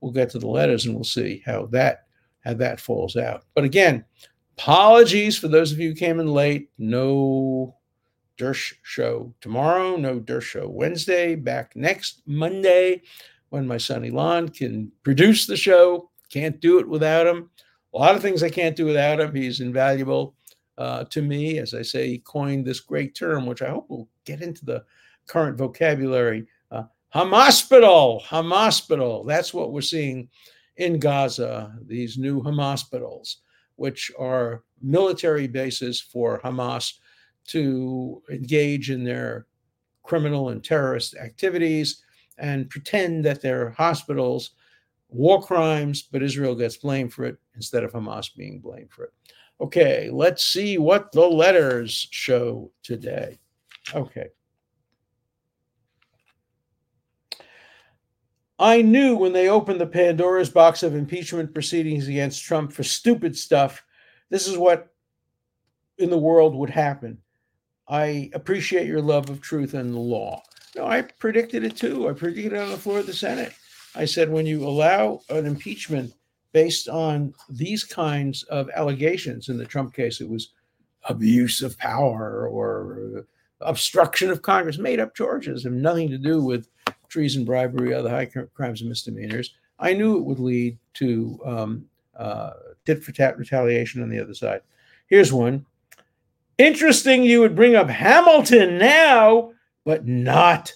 We'll 0.00 0.10
get 0.10 0.30
to 0.30 0.40
the 0.40 0.48
letters 0.48 0.84
and 0.84 0.96
we'll 0.96 1.04
see 1.04 1.40
how 1.46 1.66
that 1.66 2.06
how 2.44 2.54
that 2.54 2.80
falls 2.80 3.14
out. 3.14 3.44
But 3.54 3.62
again, 3.62 4.04
apologies 4.58 5.38
for 5.38 5.46
those 5.46 5.70
of 5.70 5.78
you 5.78 5.90
who 5.90 5.94
came 5.94 6.18
in 6.18 6.26
late. 6.26 6.70
No 6.76 7.76
Dershow 8.36 9.32
tomorrow, 9.40 9.96
no 9.96 10.18
Dershow 10.18 10.68
Wednesday, 10.68 11.36
back 11.36 11.76
next 11.76 12.22
Monday 12.26 13.02
when 13.50 13.64
my 13.64 13.76
son 13.76 14.04
Elon 14.04 14.48
can 14.48 14.90
produce 15.04 15.46
the 15.46 15.56
show. 15.56 16.10
Can't 16.30 16.60
do 16.60 16.80
it 16.80 16.88
without 16.88 17.28
him. 17.28 17.48
A 17.94 17.98
lot 17.98 18.16
of 18.16 18.22
things 18.22 18.42
I 18.42 18.50
can't 18.50 18.74
do 18.74 18.86
without 18.86 19.20
him. 19.20 19.32
He's 19.32 19.60
invaluable 19.60 20.34
uh, 20.82 21.04
to 21.04 21.22
me. 21.22 21.58
As 21.58 21.74
I 21.74 21.82
say, 21.82 22.08
he 22.08 22.18
coined 22.18 22.66
this 22.66 22.80
great 22.80 23.14
term, 23.14 23.46
which 23.46 23.62
I 23.62 23.70
hope 23.70 23.88
will 23.88 24.08
get 24.24 24.42
into 24.42 24.64
the 24.64 24.84
current 25.28 25.56
vocabulary. 25.56 26.46
Uh, 26.72 26.84
Hamospital, 27.14 28.20
Hamospital. 28.24 29.24
That's 29.24 29.54
what 29.54 29.72
we're 29.72 29.80
seeing 29.80 30.28
in 30.78 30.98
Gaza, 30.98 31.72
these 31.86 32.18
new 32.18 32.42
Hamospitals, 32.42 33.36
which 33.76 34.10
are 34.18 34.64
military 34.80 35.46
bases 35.46 36.00
for 36.00 36.40
Hamas 36.40 36.94
to 37.48 38.20
engage 38.28 38.90
in 38.90 39.04
their 39.04 39.46
criminal 40.02 40.48
and 40.48 40.64
terrorist 40.64 41.14
activities 41.14 42.02
and 42.38 42.70
pretend 42.70 43.24
that 43.24 43.40
they're 43.40 43.70
hospitals, 43.70 44.50
war 45.10 45.40
crimes, 45.40 46.02
but 46.10 46.24
Israel 46.24 46.56
gets 46.56 46.76
blamed 46.76 47.12
for 47.12 47.24
it 47.24 47.36
instead 47.54 47.84
of 47.84 47.92
Hamas 47.92 48.34
being 48.34 48.58
blamed 48.58 48.90
for 48.90 49.04
it. 49.04 49.12
Okay, 49.62 50.10
let's 50.10 50.44
see 50.44 50.76
what 50.76 51.12
the 51.12 51.20
letters 51.20 52.08
show 52.10 52.72
today. 52.82 53.38
Okay. 53.94 54.26
I 58.58 58.82
knew 58.82 59.14
when 59.16 59.32
they 59.32 59.48
opened 59.48 59.80
the 59.80 59.86
Pandora's 59.86 60.50
box 60.50 60.82
of 60.82 60.96
impeachment 60.96 61.54
proceedings 61.54 62.08
against 62.08 62.42
Trump 62.42 62.72
for 62.72 62.82
stupid 62.82 63.36
stuff, 63.36 63.84
this 64.30 64.48
is 64.48 64.58
what 64.58 64.88
in 65.98 66.10
the 66.10 66.18
world 66.18 66.56
would 66.56 66.70
happen. 66.70 67.18
I 67.88 68.30
appreciate 68.34 68.88
your 68.88 69.00
love 69.00 69.30
of 69.30 69.40
truth 69.40 69.74
and 69.74 69.94
the 69.94 69.98
law. 69.98 70.42
No, 70.74 70.86
I 70.86 71.02
predicted 71.02 71.62
it 71.62 71.76
too. 71.76 72.08
I 72.08 72.14
predicted 72.14 72.52
it 72.52 72.58
on 72.58 72.70
the 72.70 72.76
floor 72.76 72.98
of 72.98 73.06
the 73.06 73.12
Senate. 73.12 73.52
I 73.94 74.06
said 74.06 74.28
when 74.28 74.46
you 74.46 74.66
allow 74.66 75.20
an 75.28 75.46
impeachment 75.46 76.14
based 76.52 76.88
on 76.88 77.34
these 77.48 77.84
kinds 77.84 78.42
of 78.44 78.70
allegations, 78.74 79.48
in 79.48 79.56
the 79.56 79.64
Trump 79.64 79.94
case, 79.94 80.20
it 80.20 80.28
was 80.28 80.50
abuse 81.08 81.62
of 81.62 81.78
power 81.78 82.46
or 82.48 83.26
obstruction 83.60 84.30
of 84.30 84.42
Congress, 84.42 84.78
made 84.78 85.00
up 85.00 85.14
charges, 85.14 85.64
have 85.64 85.72
nothing 85.72 86.08
to 86.10 86.18
do 86.18 86.42
with 86.42 86.68
treason, 87.08 87.44
bribery, 87.44 87.94
other 87.94 88.10
high 88.10 88.26
crimes 88.54 88.80
and 88.80 88.88
misdemeanors. 88.88 89.54
I 89.78 89.94
knew 89.94 90.16
it 90.16 90.24
would 90.24 90.38
lead 90.38 90.78
to 90.94 91.40
um, 91.44 91.84
uh, 92.16 92.50
tit 92.84 93.02
for 93.02 93.12
tat 93.12 93.38
retaliation 93.38 94.02
on 94.02 94.08
the 94.08 94.20
other 94.20 94.34
side. 94.34 94.60
Here's 95.06 95.32
one. 95.32 95.66
Interesting 96.58 97.22
you 97.22 97.40
would 97.40 97.56
bring 97.56 97.74
up 97.74 97.88
Hamilton 97.88 98.78
now, 98.78 99.52
but 99.84 100.06
not 100.06 100.72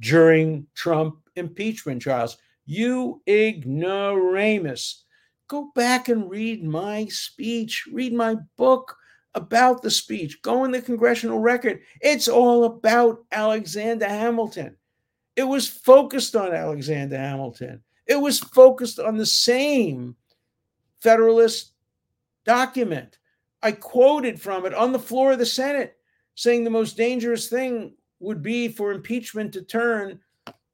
during 0.00 0.66
Trump 0.74 1.18
impeachment 1.36 2.02
trials. 2.02 2.36
You 2.66 3.22
ignoramus. 3.26 5.04
Go 5.50 5.72
back 5.74 6.08
and 6.08 6.30
read 6.30 6.62
my 6.62 7.06
speech, 7.06 7.88
read 7.90 8.12
my 8.12 8.36
book 8.56 8.96
about 9.34 9.82
the 9.82 9.90
speech. 9.90 10.40
Go 10.42 10.62
in 10.62 10.70
the 10.70 10.80
congressional 10.80 11.40
record. 11.40 11.80
It's 12.00 12.28
all 12.28 12.62
about 12.62 13.24
Alexander 13.32 14.08
Hamilton. 14.08 14.76
It 15.34 15.42
was 15.42 15.66
focused 15.66 16.36
on 16.36 16.54
Alexander 16.54 17.18
Hamilton. 17.18 17.82
It 18.06 18.14
was 18.14 18.38
focused 18.38 19.00
on 19.00 19.16
the 19.16 19.26
same 19.26 20.14
Federalist 21.00 21.72
document. 22.44 23.18
I 23.60 23.72
quoted 23.72 24.40
from 24.40 24.66
it 24.66 24.74
on 24.74 24.92
the 24.92 25.00
floor 25.00 25.32
of 25.32 25.40
the 25.40 25.46
Senate, 25.46 25.96
saying 26.36 26.62
the 26.62 26.70
most 26.70 26.96
dangerous 26.96 27.48
thing 27.48 27.94
would 28.20 28.40
be 28.40 28.68
for 28.68 28.92
impeachment 28.92 29.52
to 29.54 29.62
turn 29.62 30.20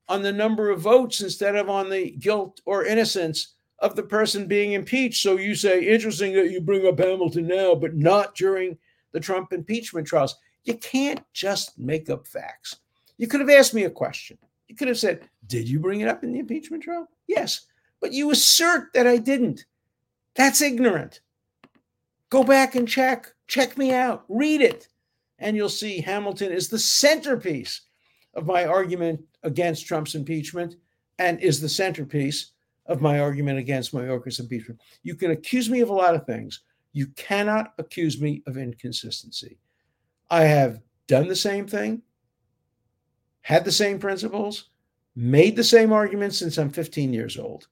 on 0.07 0.21
the 0.21 0.33
number 0.33 0.69
of 0.69 0.83
votes 0.83 1.23
instead 1.23 1.57
of 1.57 1.71
on 1.71 1.89
the 1.89 2.11
guilt 2.11 2.61
or 2.67 2.85
innocence 2.85 3.55
of 3.79 3.97
the 3.97 4.03
person 4.03 4.47
being 4.47 4.73
impeached. 4.73 5.23
So 5.23 5.37
you 5.37 5.55
say, 5.55 5.83
interesting 5.85 6.33
that 6.35 6.51
you 6.51 6.61
bring 6.61 6.87
up 6.87 6.99
Hamilton 6.99 7.47
now, 7.47 7.75
but 7.75 7.95
not 7.95 8.35
during 8.35 8.79
the 9.13 9.21
Trump 9.21 9.53
impeachment 9.53 10.07
trials. 10.07 10.37
You 10.65 10.75
can't 10.75 11.21
just 11.33 11.79
make 11.79 12.11
up 12.11 12.27
facts. 12.27 12.77
You 13.19 13.27
could 13.27 13.41
have 13.41 13.51
asked 13.51 13.75
me 13.75 13.85
a 13.85 13.91
question. 13.91 14.39
You 14.69 14.75
could 14.75 14.89
have 14.89 14.99
said, 14.99 15.29
Did 15.47 15.69
you 15.69 15.79
bring 15.79 16.01
it 16.01 16.09
up 16.09 16.25
in 16.25 16.33
the 16.33 16.39
impeachment 16.39 16.83
trial? 16.83 17.09
Yes. 17.27 17.67
But 18.01 18.13
you 18.13 18.31
assert 18.31 18.93
that 18.93 19.07
I 19.07 19.17
didn't. 19.17 19.65
That's 20.35 20.61
ignorant. 20.61 21.21
Go 22.31 22.45
back 22.45 22.75
and 22.75 22.89
check. 22.89 23.33
Check 23.47 23.79
me 23.79 23.93
out. 23.93 24.25
Read 24.29 24.61
it. 24.61 24.89
And 25.39 25.57
you'll 25.57 25.69
see 25.69 26.01
Hamilton 26.01 26.51
is 26.51 26.69
the 26.69 26.79
centerpiece 26.79 27.83
of 28.35 28.47
my 28.47 28.65
argument 28.65 29.21
against 29.43 29.87
Trump's 29.87 30.15
impeachment 30.15 30.77
and 31.19 31.41
is 31.41 31.61
the 31.61 31.69
centerpiece 31.69 32.53
of 32.89 33.01
my 33.01 33.21
argument 33.21 33.59
against 33.59 33.95
Mayorkas 33.95 34.41
impeachment. 34.41 34.81
You 35.03 35.15
can 35.15 35.31
accuse 35.31 35.69
me 35.69 35.81
of 35.81 35.91
a 35.91 35.95
lot 35.95 36.15
of 36.15 36.27
things. 36.27 36.63
You 36.93 37.09
cannot 37.09 37.75
accuse 37.79 38.21
me 38.21 38.43
of 38.47 38.57
inconsistency. 38.57 39.59
I 40.31 40.43
have 40.43 40.81
done 41.07 41.29
the 41.29 41.37
same 41.37 41.67
thing, 41.67 42.03
had 43.43 43.65
the 43.65 43.73
same 43.73 43.99
principles, 43.99 44.71
made 45.15 45.57
the 45.57 45.65
same 45.65 45.93
arguments 45.93 46.39
since 46.39 46.59
I'm 46.59 46.71
15 46.71 47.13
years 47.13 47.39
old. 47.39 47.69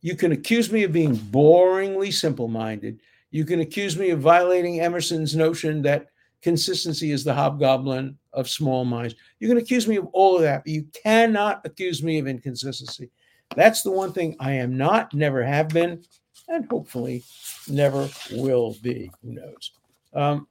You 0.00 0.16
can 0.16 0.32
accuse 0.32 0.70
me 0.70 0.82
of 0.82 0.92
being 0.92 1.16
boringly 1.16 2.12
simple 2.12 2.48
minded. 2.48 3.00
You 3.30 3.44
can 3.44 3.60
accuse 3.60 3.96
me 3.96 4.10
of 4.10 4.20
violating 4.20 4.80
Emerson's 4.80 5.34
notion 5.34 5.82
that 5.82 6.08
consistency 6.42 7.12
is 7.12 7.24
the 7.24 7.34
hobgoblin 7.34 8.18
of 8.32 8.50
small 8.50 8.84
minds. 8.84 9.14
You 9.38 9.48
can 9.48 9.58
accuse 9.58 9.86
me 9.86 9.96
of 9.96 10.06
all 10.12 10.36
of 10.36 10.42
that, 10.42 10.64
but 10.64 10.72
you 10.72 10.86
cannot 11.02 11.62
accuse 11.64 12.02
me 12.02 12.18
of 12.18 12.26
inconsistency. 12.26 13.10
That's 13.56 13.82
the 13.82 13.90
one 13.90 14.12
thing 14.12 14.36
I 14.40 14.52
am 14.52 14.76
not, 14.76 15.12
never 15.14 15.42
have 15.44 15.68
been, 15.68 16.02
and 16.48 16.66
hopefully 16.70 17.24
never 17.68 18.08
will 18.32 18.76
be. 18.82 19.10
Who 19.22 19.34
knows? 19.34 19.72
Um, 20.14 20.46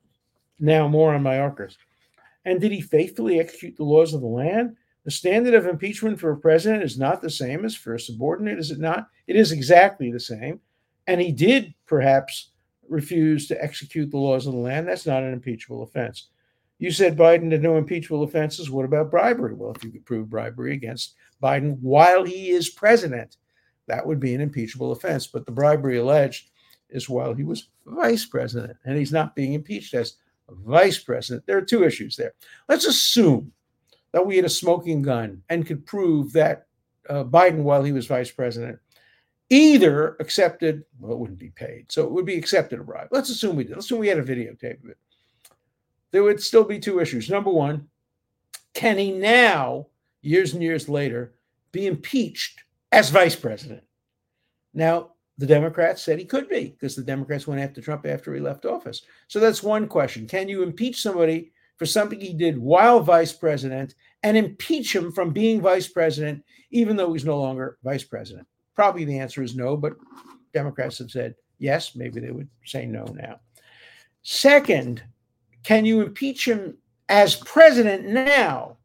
now, 0.60 0.88
more 0.88 1.14
on 1.14 1.24
my 1.24 1.36
Mayorkas. 1.36 1.76
And 2.46 2.60
did 2.60 2.72
he 2.72 2.82
faithfully 2.82 3.40
execute 3.40 3.78
the 3.78 3.84
laws 3.84 4.14
of 4.14 4.22
the 4.22 4.28
land? 4.28 4.76
The 5.04 5.12
standard 5.12 5.54
of 5.56 5.66
impeachment 5.66 6.20
for 6.20 6.32
a 6.32 6.38
president 6.38 6.84
is 6.84 6.98
not 6.98 7.22
the 7.22 7.30
same 7.30 7.66
as 7.66 7.76
for 7.76 7.96
a 7.96 8.00
subordinate, 8.00 8.60
is 8.60 8.72
it 8.72 8.80
not? 8.80 9.08
It 9.28 9.36
is 9.36 9.52
exactly 9.52 10.12
the 10.12 10.20
same. 10.20 10.60
And 11.08 11.20
he 11.20 11.32
did 11.32 11.74
perhaps 11.88 12.52
refuse 12.88 13.48
to 13.48 13.64
execute 13.64 14.12
the 14.12 14.18
laws 14.18 14.46
of 14.46 14.54
the 14.54 14.60
land. 14.60 14.88
That's 14.88 15.08
not 15.08 15.24
an 15.24 15.34
impeachable 15.34 15.82
offense. 15.82 16.28
You 16.78 16.92
said 16.92 17.18
Biden 17.18 17.52
had 17.52 17.62
no 17.62 17.78
impeachable 17.78 18.24
offenses. 18.24 18.70
What 18.70 18.86
about 18.86 19.12
bribery? 19.12 19.54
Well, 19.54 19.74
if 19.76 19.84
you 19.84 19.92
could 19.92 20.06
prove 20.06 20.30
bribery 20.30 20.74
against 20.74 21.16
Biden 21.42 21.78
while 21.82 22.24
he 22.24 22.50
is 22.50 22.70
president, 22.70 23.38
that 23.88 24.06
would 24.06 24.20
be 24.20 24.34
an 24.34 24.42
impeachable 24.42 24.92
offense. 24.92 25.28
But 25.28 25.46
the 25.46 25.52
bribery 25.52 25.98
alleged 25.98 26.52
is 26.90 27.10
while 27.10 27.34
he 27.34 27.44
was 27.44 27.70
vice 27.86 28.26
president, 28.26 28.78
and 28.86 28.98
he's 28.98 29.12
not 29.12 29.36
being 29.36 29.54
impeached 29.54 29.94
as 29.94 30.18
vice 30.50 31.00
president. 31.00 31.46
There 31.46 31.58
are 31.58 31.62
two 31.62 31.84
issues 31.84 32.16
there. 32.16 32.34
Let's 32.70 32.86
assume 32.86 33.52
that 34.12 34.26
we 34.26 34.36
had 34.36 34.46
a 34.46 34.50
smoking 34.50 35.02
gun 35.02 35.42
and 35.50 35.66
could 35.66 35.86
prove 35.86 36.34
that 36.34 36.68
uh, 37.10 37.24
Biden, 37.24 37.64
while 37.64 37.84
he 37.84 37.92
was 37.92 38.08
vice 38.08 38.32
president, 38.32 38.78
either 39.50 40.16
accepted, 40.20 40.84
well, 41.00 41.14
it 41.14 41.20
wouldn't 41.20 41.40
be 41.40 41.50
paid. 41.50 41.92
So 41.92 42.04
it 42.04 42.12
would 42.12 42.26
be 42.26 42.38
accepted 42.38 42.80
a 42.80 42.84
bribe. 42.84 43.10
Let's 43.12 43.30
assume 43.30 43.56
we 43.56 43.64
did. 43.64 43.74
Let's 43.74 43.86
assume 43.86 44.00
we 44.00 44.08
had 44.08 44.20
a 44.20 44.24
videotape 44.24 44.84
of 44.84 44.90
it. 44.90 44.98
There 46.12 46.24
would 46.24 46.42
still 46.42 46.64
be 46.64 46.80
two 46.80 47.00
issues. 47.00 47.30
Number 47.30 47.52
one, 47.52 47.88
can 48.74 48.98
he 48.98 49.12
now, 49.12 49.88
years 50.22 50.54
and 50.54 50.64
years 50.64 50.90
later, 50.90 51.34
be 51.72 51.88
impeached 51.88 52.64
as 52.92 53.10
vice 53.10 53.36
president? 53.36 53.84
Now, 54.74 55.12
the 55.38 55.48
Democrats 55.48 56.04
said 56.04 56.20
he 56.20 56.26
could 56.26 56.48
be 56.50 56.70
because 56.70 56.96
the 56.96 57.04
Democrats 57.04 57.48
went 57.48 57.62
after 57.62 57.82
Trump 57.82 58.06
after 58.06 58.34
he 58.34 58.40
left 58.40 58.66
office. 58.66 59.02
So 59.28 59.40
that's 59.40 59.64
one 59.64 59.88
question. 59.88 60.28
Can 60.28 60.48
you 60.48 60.62
impeach 60.62 61.02
somebody 61.02 61.52
for 61.78 61.86
something 61.86 62.20
he 62.20 62.34
did 62.34 62.58
while 62.58 63.00
vice 63.00 63.34
president 63.34 63.96
and 64.24 64.38
impeach 64.38 64.96
him 64.96 65.12
from 65.12 65.32
being 65.32 65.60
vice 65.60 65.88
president, 65.88 66.44
even 66.70 66.96
though 66.96 67.12
he's 67.12 67.26
no 67.26 67.40
longer 67.40 67.80
vice 67.84 68.04
president? 68.04 68.46
Probably 68.76 69.04
the 69.04 69.18
answer 69.18 69.42
is 69.42 69.56
no, 69.56 69.76
but 69.76 69.94
Democrats 70.54 71.00
have 71.00 71.10
said 71.10 71.34
yes. 71.58 71.96
Maybe 71.96 72.20
they 72.20 72.32
would 72.32 72.50
say 72.66 72.86
no 72.86 73.06
now. 73.06 73.40
Second, 74.22 75.04
can 75.64 75.86
you 75.86 76.02
impeach 76.02 76.48
him 76.48 76.78
as 77.10 77.36
president 77.36 78.08
now 78.08 78.78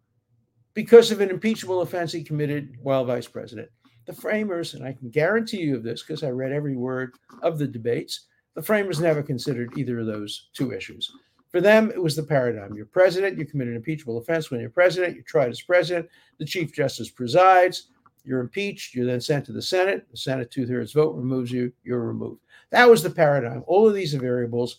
because 0.76 1.10
of 1.10 1.22
an 1.22 1.30
impeachable 1.30 1.80
offense 1.80 2.12
he 2.12 2.22
committed 2.22 2.76
while 2.82 3.02
vice 3.02 3.26
president? 3.26 3.70
The 4.04 4.12
framers, 4.12 4.74
and 4.74 4.84
I 4.84 4.92
can 4.92 5.08
guarantee 5.08 5.62
you 5.62 5.74
of 5.74 5.82
this 5.82 6.02
because 6.02 6.22
I 6.22 6.28
read 6.28 6.52
every 6.52 6.76
word 6.76 7.14
of 7.42 7.58
the 7.58 7.66
debates, 7.66 8.26
the 8.54 8.62
framers 8.62 9.00
never 9.00 9.22
considered 9.22 9.72
either 9.78 9.98
of 9.98 10.06
those 10.06 10.50
two 10.52 10.72
issues. 10.72 11.10
For 11.48 11.62
them, 11.62 11.90
it 11.90 12.02
was 12.02 12.14
the 12.14 12.22
paradigm. 12.22 12.74
You're 12.74 12.84
president, 12.84 13.38
you 13.38 13.46
commit 13.46 13.68
an 13.68 13.74
impeachable 13.74 14.18
offense 14.18 14.50
when 14.50 14.60
you're 14.60 14.68
president, 14.68 15.14
you're 15.14 15.24
tried 15.24 15.48
as 15.48 15.62
president, 15.62 16.10
the 16.36 16.44
Chief 16.44 16.74
Justice 16.74 17.08
presides, 17.08 17.88
you're 18.22 18.40
impeached, 18.40 18.94
you're 18.94 19.06
then 19.06 19.20
sent 19.20 19.46
to 19.46 19.52
the 19.52 19.62
Senate, 19.62 20.06
the 20.10 20.16
Senate 20.18 20.50
two 20.50 20.66
thirds 20.66 20.92
vote 20.92 21.16
removes 21.16 21.50
you, 21.50 21.72
you're 21.84 22.06
removed. 22.06 22.42
That 22.68 22.90
was 22.90 23.02
the 23.02 23.08
paradigm. 23.08 23.64
All 23.66 23.88
of 23.88 23.94
these 23.94 24.14
are 24.14 24.20
variables, 24.20 24.76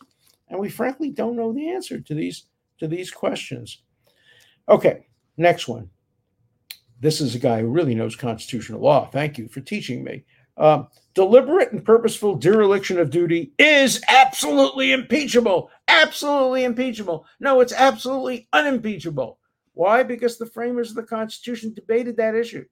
and 0.49 0.59
we 0.59 0.69
frankly 0.69 1.09
don't 1.09 1.35
know 1.35 1.51
the 1.51 1.69
answer 1.69 1.99
to 1.99 2.13
these 2.13 2.43
to 2.77 2.87
these 2.87 3.09
questions. 3.09 3.81
Okay, 4.69 5.06
next 5.37 5.67
one. 5.67 5.89
This 6.99 7.21
is 7.21 7.35
a 7.35 7.39
guy 7.39 7.61
who 7.61 7.67
really 7.67 7.95
knows 7.95 8.15
constitutional 8.15 8.81
law. 8.81 9.07
Thank 9.09 9.37
you 9.37 9.47
for 9.47 9.61
teaching 9.61 10.03
me. 10.03 10.23
Um, 10.57 10.87
deliberate 11.13 11.71
and 11.71 11.85
purposeful 11.85 12.35
dereliction 12.35 12.99
of 12.99 13.11
duty 13.11 13.53
is 13.59 14.01
absolutely 14.07 14.91
impeachable. 14.91 15.69
Absolutely 15.87 16.63
impeachable. 16.63 17.25
No, 17.39 17.61
it's 17.61 17.73
absolutely 17.73 18.47
unimpeachable. 18.53 19.37
Why? 19.73 20.01
Because 20.01 20.37
the 20.37 20.47
framers 20.47 20.89
of 20.89 20.95
the 20.95 21.03
Constitution 21.03 21.73
debated 21.75 22.17
that 22.17 22.33
issue. 22.33 22.65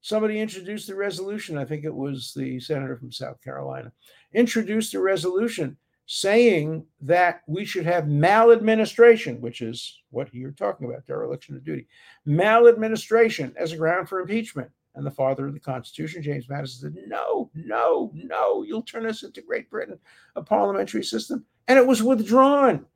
Somebody 0.00 0.38
introduced 0.38 0.88
a 0.88 0.94
resolution. 0.94 1.58
I 1.58 1.64
think 1.64 1.84
it 1.84 1.94
was 1.94 2.32
the 2.36 2.60
senator 2.60 2.96
from 2.96 3.10
South 3.10 3.42
Carolina, 3.42 3.90
introduced 4.32 4.94
a 4.94 5.00
resolution 5.00 5.76
saying 6.06 6.86
that 7.00 7.42
we 7.48 7.64
should 7.64 7.84
have 7.84 8.08
maladministration, 8.08 9.40
which 9.40 9.60
is 9.60 10.02
what 10.10 10.32
you're 10.32 10.52
talking 10.52 10.88
about, 10.88 11.04
dereliction 11.06 11.56
of 11.56 11.64
duty, 11.64 11.86
maladministration 12.24 13.52
as 13.56 13.72
a 13.72 13.76
ground 13.76 14.08
for 14.08 14.20
impeachment. 14.20 14.70
And 14.94 15.04
the 15.04 15.10
father 15.10 15.46
of 15.46 15.52
the 15.52 15.60
Constitution, 15.60 16.22
James 16.22 16.48
Madison, 16.48 16.94
said, 16.94 17.04
No, 17.06 17.50
no, 17.54 18.10
no, 18.14 18.62
you'll 18.62 18.82
turn 18.82 19.04
us 19.04 19.24
into 19.24 19.42
Great 19.42 19.68
Britain, 19.68 19.98
a 20.36 20.42
parliamentary 20.42 21.04
system. 21.04 21.44
And 21.68 21.78
it 21.78 21.86
was 21.86 22.02
withdrawn. 22.02 22.86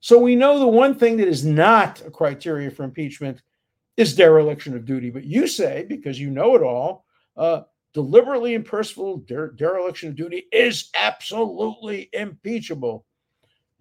So 0.00 0.18
we 0.18 0.36
know 0.36 0.58
the 0.58 0.66
one 0.66 0.94
thing 0.94 1.16
that 1.18 1.28
is 1.28 1.44
not 1.44 2.02
a 2.04 2.10
criteria 2.10 2.70
for 2.70 2.82
impeachment 2.82 3.40
is 3.96 4.14
dereliction 4.14 4.74
of 4.74 4.84
duty. 4.84 5.10
But 5.10 5.24
you 5.24 5.46
say, 5.46 5.86
because 5.88 6.20
you 6.20 6.28
know 6.28 6.56
it 6.56 6.62
all, 6.62 7.06
uh, 7.36 7.62
deliberately 7.92 8.54
and 8.54 8.64
purposeful 8.64 9.18
der- 9.18 9.52
dereliction 9.52 10.08
of 10.08 10.16
duty 10.16 10.46
is 10.52 10.90
absolutely 10.94 12.08
impeachable. 12.12 13.04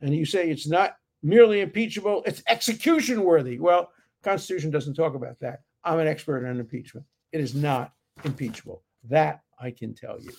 And 0.02 0.14
you 0.16 0.26
say 0.26 0.50
it's 0.50 0.68
not 0.68 0.98
merely 1.24 1.62
impeachable, 1.62 2.24
it's 2.26 2.44
execution 2.48 3.24
worthy. 3.24 3.60
Well, 3.60 3.92
Constitution 4.24 4.72
doesn't 4.72 4.96
talk 4.96 5.16
about 5.16 5.40
that. 5.40 5.62
I'm 5.84 6.00
an 6.00 6.08
expert 6.08 6.48
on 6.48 6.60
impeachment. 6.60 7.06
It 7.32 7.42
is 7.42 7.56
not 7.56 7.94
impeachable. 8.24 8.84
That 9.10 9.42
I 9.60 9.72
can 9.72 9.94
tell 9.94 10.20
you. 10.20 10.32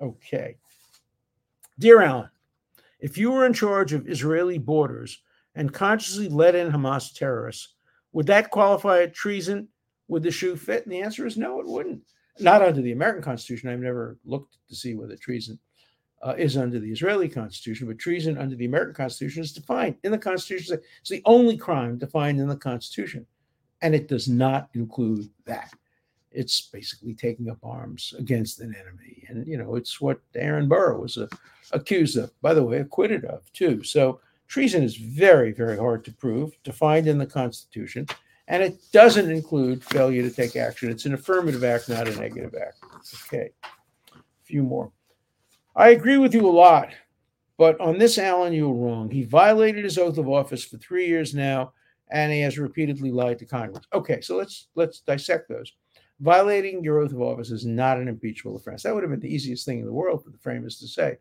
Okay. 0.00 0.56
Dear 1.78 2.02
Alan, 2.02 2.28
if 3.00 3.16
you 3.18 3.30
were 3.30 3.46
in 3.46 3.52
charge 3.52 3.92
of 3.92 4.08
Israeli 4.08 4.58
borders 4.58 5.22
and 5.54 5.72
consciously 5.72 6.28
let 6.28 6.54
in 6.54 6.70
Hamas 6.70 7.14
terrorists, 7.14 7.74
would 8.12 8.26
that 8.26 8.50
qualify 8.50 9.02
as 9.02 9.12
treason? 9.12 9.68
Would 10.08 10.22
the 10.22 10.30
shoe 10.30 10.56
fit? 10.56 10.84
And 10.84 10.92
the 10.92 11.00
answer 11.00 11.26
is 11.26 11.36
no, 11.36 11.60
it 11.60 11.66
wouldn't. 11.66 12.02
Not 12.40 12.62
under 12.62 12.82
the 12.82 12.92
American 12.92 13.22
Constitution. 13.22 13.68
I've 13.68 13.78
never 13.78 14.18
looked 14.24 14.58
to 14.68 14.74
see 14.74 14.94
whether 14.94 15.16
treason 15.16 15.58
uh, 16.24 16.34
is 16.38 16.56
under 16.56 16.80
the 16.80 16.90
Israeli 16.90 17.28
Constitution, 17.28 17.86
but 17.86 17.98
treason 17.98 18.38
under 18.38 18.56
the 18.56 18.64
American 18.64 18.94
Constitution 18.94 19.42
is 19.42 19.52
defined 19.52 19.96
in 20.04 20.10
the 20.10 20.18
Constitution. 20.18 20.80
It's 21.00 21.10
the 21.10 21.22
only 21.26 21.56
crime 21.56 21.98
defined 21.98 22.40
in 22.40 22.48
the 22.48 22.56
Constitution, 22.56 23.26
and 23.82 23.94
it 23.94 24.08
does 24.08 24.26
not 24.26 24.70
include 24.74 25.28
that. 25.44 25.72
It's 26.32 26.62
basically 26.62 27.14
taking 27.14 27.50
up 27.50 27.58
arms 27.62 28.14
against 28.18 28.60
an 28.60 28.74
enemy, 28.74 29.24
and 29.28 29.46
you 29.46 29.58
know 29.58 29.76
it's 29.76 30.00
what 30.00 30.20
Aaron 30.34 30.66
Burr 30.66 30.98
was 30.98 31.18
uh, 31.18 31.28
accused 31.72 32.16
of. 32.16 32.32
By 32.40 32.54
the 32.54 32.64
way, 32.64 32.78
acquitted 32.78 33.24
of 33.26 33.52
too. 33.52 33.84
So 33.84 34.20
treason 34.48 34.82
is 34.82 34.96
very, 34.96 35.52
very 35.52 35.76
hard 35.76 36.04
to 36.06 36.12
prove, 36.12 36.56
defined 36.64 37.06
in 37.06 37.18
the 37.18 37.26
Constitution, 37.26 38.06
and 38.48 38.62
it 38.62 38.78
doesn't 38.92 39.30
include 39.30 39.82
failure 39.82 40.22
to 40.22 40.30
take 40.30 40.56
action. 40.56 40.90
It's 40.90 41.06
an 41.06 41.14
affirmative 41.14 41.64
act, 41.64 41.88
not 41.88 42.08
a 42.08 42.16
negative 42.16 42.54
act. 42.54 42.78
Okay, 43.26 43.50
a 44.14 44.18
few 44.42 44.62
more. 44.62 44.92
I 45.76 45.90
agree 45.90 46.18
with 46.18 46.34
you 46.34 46.46
a 46.46 46.50
lot, 46.50 46.90
but 47.56 47.80
on 47.80 47.98
this, 47.98 48.18
Alan, 48.18 48.52
you 48.52 48.68
were 48.68 48.88
wrong. 48.88 49.10
He 49.10 49.24
violated 49.24 49.84
his 49.84 49.98
oath 49.98 50.18
of 50.18 50.28
office 50.28 50.64
for 50.64 50.76
three 50.78 51.06
years 51.06 51.34
now, 51.34 51.72
and 52.10 52.32
he 52.32 52.40
has 52.40 52.58
repeatedly 52.58 53.10
lied 53.10 53.38
to 53.40 53.46
Congress. 53.46 53.84
Okay, 53.92 54.20
so 54.20 54.36
let's 54.36 54.68
let's 54.74 55.00
dissect 55.00 55.48
those. 55.48 55.72
Violating 56.20 56.84
your 56.84 56.98
oath 56.98 57.12
of 57.12 57.20
office 57.20 57.50
is 57.50 57.66
not 57.66 57.98
an 57.98 58.06
impeachable 58.06 58.56
offense. 58.56 58.82
That 58.82 58.94
would 58.94 59.02
have 59.02 59.10
been 59.10 59.20
the 59.20 59.34
easiest 59.34 59.64
thing 59.64 59.80
in 59.80 59.86
the 59.86 59.92
world 59.92 60.22
for 60.22 60.30
the 60.30 60.38
framers 60.38 60.78
to 60.78 60.86
say, 60.86 61.18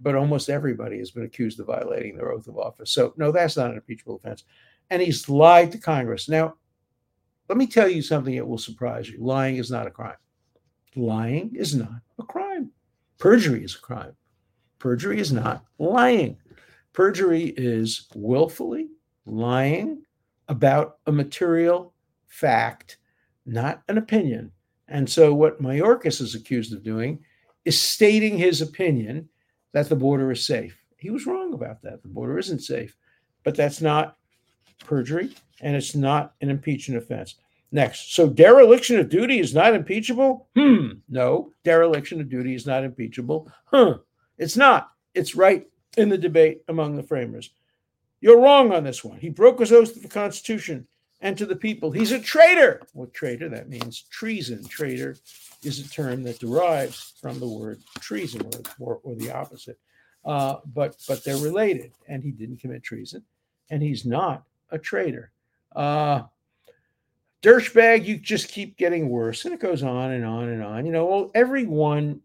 but 0.00 0.14
almost 0.14 0.48
everybody 0.48 0.98
has 0.98 1.10
been 1.10 1.24
accused 1.24 1.60
of 1.60 1.66
violating 1.66 2.16
their 2.16 2.32
oath 2.32 2.46
of 2.46 2.56
office. 2.56 2.90
So 2.90 3.12
no, 3.18 3.32
that's 3.32 3.56
not 3.56 3.70
an 3.70 3.76
impeachable 3.76 4.16
offense. 4.16 4.44
And 4.90 5.00
he's 5.00 5.28
lied 5.28 5.72
to 5.72 5.78
Congress. 5.78 6.28
Now, 6.28 6.54
let 7.48 7.58
me 7.58 7.66
tell 7.66 7.88
you 7.88 8.02
something 8.02 8.36
that 8.36 8.46
will 8.46 8.58
surprise 8.58 9.08
you. 9.08 9.18
Lying 9.24 9.56
is 9.56 9.70
not 9.70 9.86
a 9.86 9.90
crime. 9.90 10.16
Lying 10.96 11.54
is 11.54 11.74
not 11.74 12.00
a 12.18 12.22
crime. 12.22 12.70
Perjury 13.18 13.64
is 13.64 13.74
a 13.74 13.80
crime. 13.80 14.16
Perjury 14.78 15.20
is 15.20 15.32
not 15.32 15.64
lying. 15.78 16.36
Perjury 16.92 17.54
is 17.56 18.08
willfully 18.14 18.88
lying 19.26 20.02
about 20.48 20.98
a 21.06 21.12
material 21.12 21.94
fact, 22.28 22.98
not 23.46 23.82
an 23.88 23.98
opinion. 23.98 24.52
And 24.88 25.08
so, 25.08 25.32
what 25.32 25.62
Mayorkas 25.62 26.20
is 26.20 26.34
accused 26.34 26.72
of 26.72 26.82
doing 26.82 27.20
is 27.64 27.80
stating 27.80 28.38
his 28.38 28.60
opinion 28.60 29.28
that 29.72 29.88
the 29.88 29.96
border 29.96 30.32
is 30.32 30.44
safe. 30.44 30.76
He 30.96 31.10
was 31.10 31.26
wrong 31.26 31.54
about 31.54 31.82
that. 31.82 32.02
The 32.02 32.08
border 32.08 32.38
isn't 32.38 32.62
safe, 32.62 32.96
but 33.44 33.54
that's 33.54 33.80
not 33.80 34.16
perjury 34.80 35.34
and 35.60 35.76
it's 35.76 35.94
not 35.94 36.34
an 36.40 36.50
impeachment 36.50 37.02
offense. 37.02 37.36
Next, 37.72 38.14
so 38.14 38.28
dereliction 38.28 38.98
of 38.98 39.08
duty 39.08 39.38
is 39.38 39.54
not 39.54 39.74
impeachable? 39.74 40.48
Hmm, 40.56 40.88
no, 41.08 41.52
dereliction 41.62 42.20
of 42.20 42.28
duty 42.28 42.54
is 42.54 42.66
not 42.66 42.82
impeachable. 42.82 43.50
Huh, 43.66 43.98
it's 44.38 44.56
not. 44.56 44.90
It's 45.14 45.36
right 45.36 45.68
in 45.96 46.08
the 46.08 46.18
debate 46.18 46.62
among 46.68 46.96
the 46.96 47.02
framers. 47.02 47.50
You're 48.20 48.40
wrong 48.40 48.72
on 48.72 48.84
this 48.84 49.04
one. 49.04 49.18
He 49.18 49.28
broke 49.28 49.60
his 49.60 49.72
oath 49.72 49.94
to 49.94 50.00
the 50.00 50.08
Constitution 50.08 50.86
and 51.20 51.38
to 51.38 51.46
the 51.46 51.56
people. 51.56 51.90
He's 51.90 52.12
a 52.12 52.20
traitor. 52.20 52.82
What 52.92 53.14
traitor? 53.14 53.48
That 53.48 53.68
means 53.68 54.02
treason. 54.10 54.64
Traitor 54.64 55.16
is 55.62 55.78
a 55.78 55.88
term 55.88 56.22
that 56.24 56.38
derives 56.38 57.14
from 57.20 57.38
the 57.38 57.48
word 57.48 57.80
treason 58.00 58.42
or, 58.42 58.60
or, 58.78 59.00
or 59.04 59.14
the 59.14 59.30
opposite. 59.30 59.78
Uh, 60.24 60.56
but 60.74 60.96
but 61.08 61.24
they're 61.24 61.38
related, 61.38 61.92
and 62.08 62.22
he 62.22 62.30
didn't 62.30 62.60
commit 62.60 62.82
treason, 62.82 63.24
and 63.70 63.82
he's 63.82 64.04
not 64.04 64.44
a 64.70 64.78
traitor. 64.78 65.32
Uh, 65.74 66.22
Dirtbag, 67.42 68.04
you 68.04 68.18
just 68.18 68.48
keep 68.48 68.76
getting 68.76 69.08
worse. 69.08 69.44
And 69.44 69.54
it 69.54 69.60
goes 69.60 69.82
on 69.82 70.12
and 70.12 70.24
on 70.24 70.48
and 70.48 70.62
on. 70.62 70.84
You 70.84 70.92
know, 70.92 71.30
every 71.34 71.64
one 71.66 72.20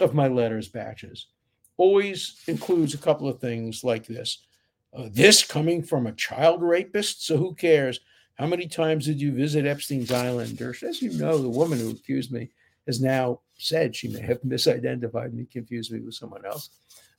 of 0.00 0.14
my 0.14 0.28
letters 0.28 0.68
batches 0.68 1.28
always 1.76 2.42
includes 2.46 2.94
a 2.94 2.98
couple 2.98 3.28
of 3.28 3.40
things 3.40 3.84
like 3.84 4.06
this. 4.06 4.46
Uh, 4.92 5.08
this 5.12 5.44
coming 5.44 5.82
from 5.82 6.06
a 6.06 6.12
child 6.12 6.62
rapist. 6.62 7.26
So 7.26 7.36
who 7.36 7.54
cares? 7.54 8.00
How 8.34 8.46
many 8.46 8.66
times 8.66 9.06
did 9.06 9.20
you 9.20 9.32
visit 9.32 9.66
Epstein's 9.66 10.10
Island? 10.10 10.60
Or, 10.60 10.74
as 10.82 11.00
you 11.00 11.12
know, 11.12 11.38
the 11.38 11.48
woman 11.48 11.78
who 11.78 11.90
accused 11.90 12.32
me 12.32 12.50
has 12.86 13.00
now 13.00 13.40
said 13.56 13.94
she 13.94 14.08
may 14.08 14.20
have 14.20 14.42
misidentified 14.42 15.32
me, 15.32 15.46
confused 15.46 15.92
me 15.92 16.00
with 16.00 16.14
someone 16.14 16.44
else. 16.44 16.70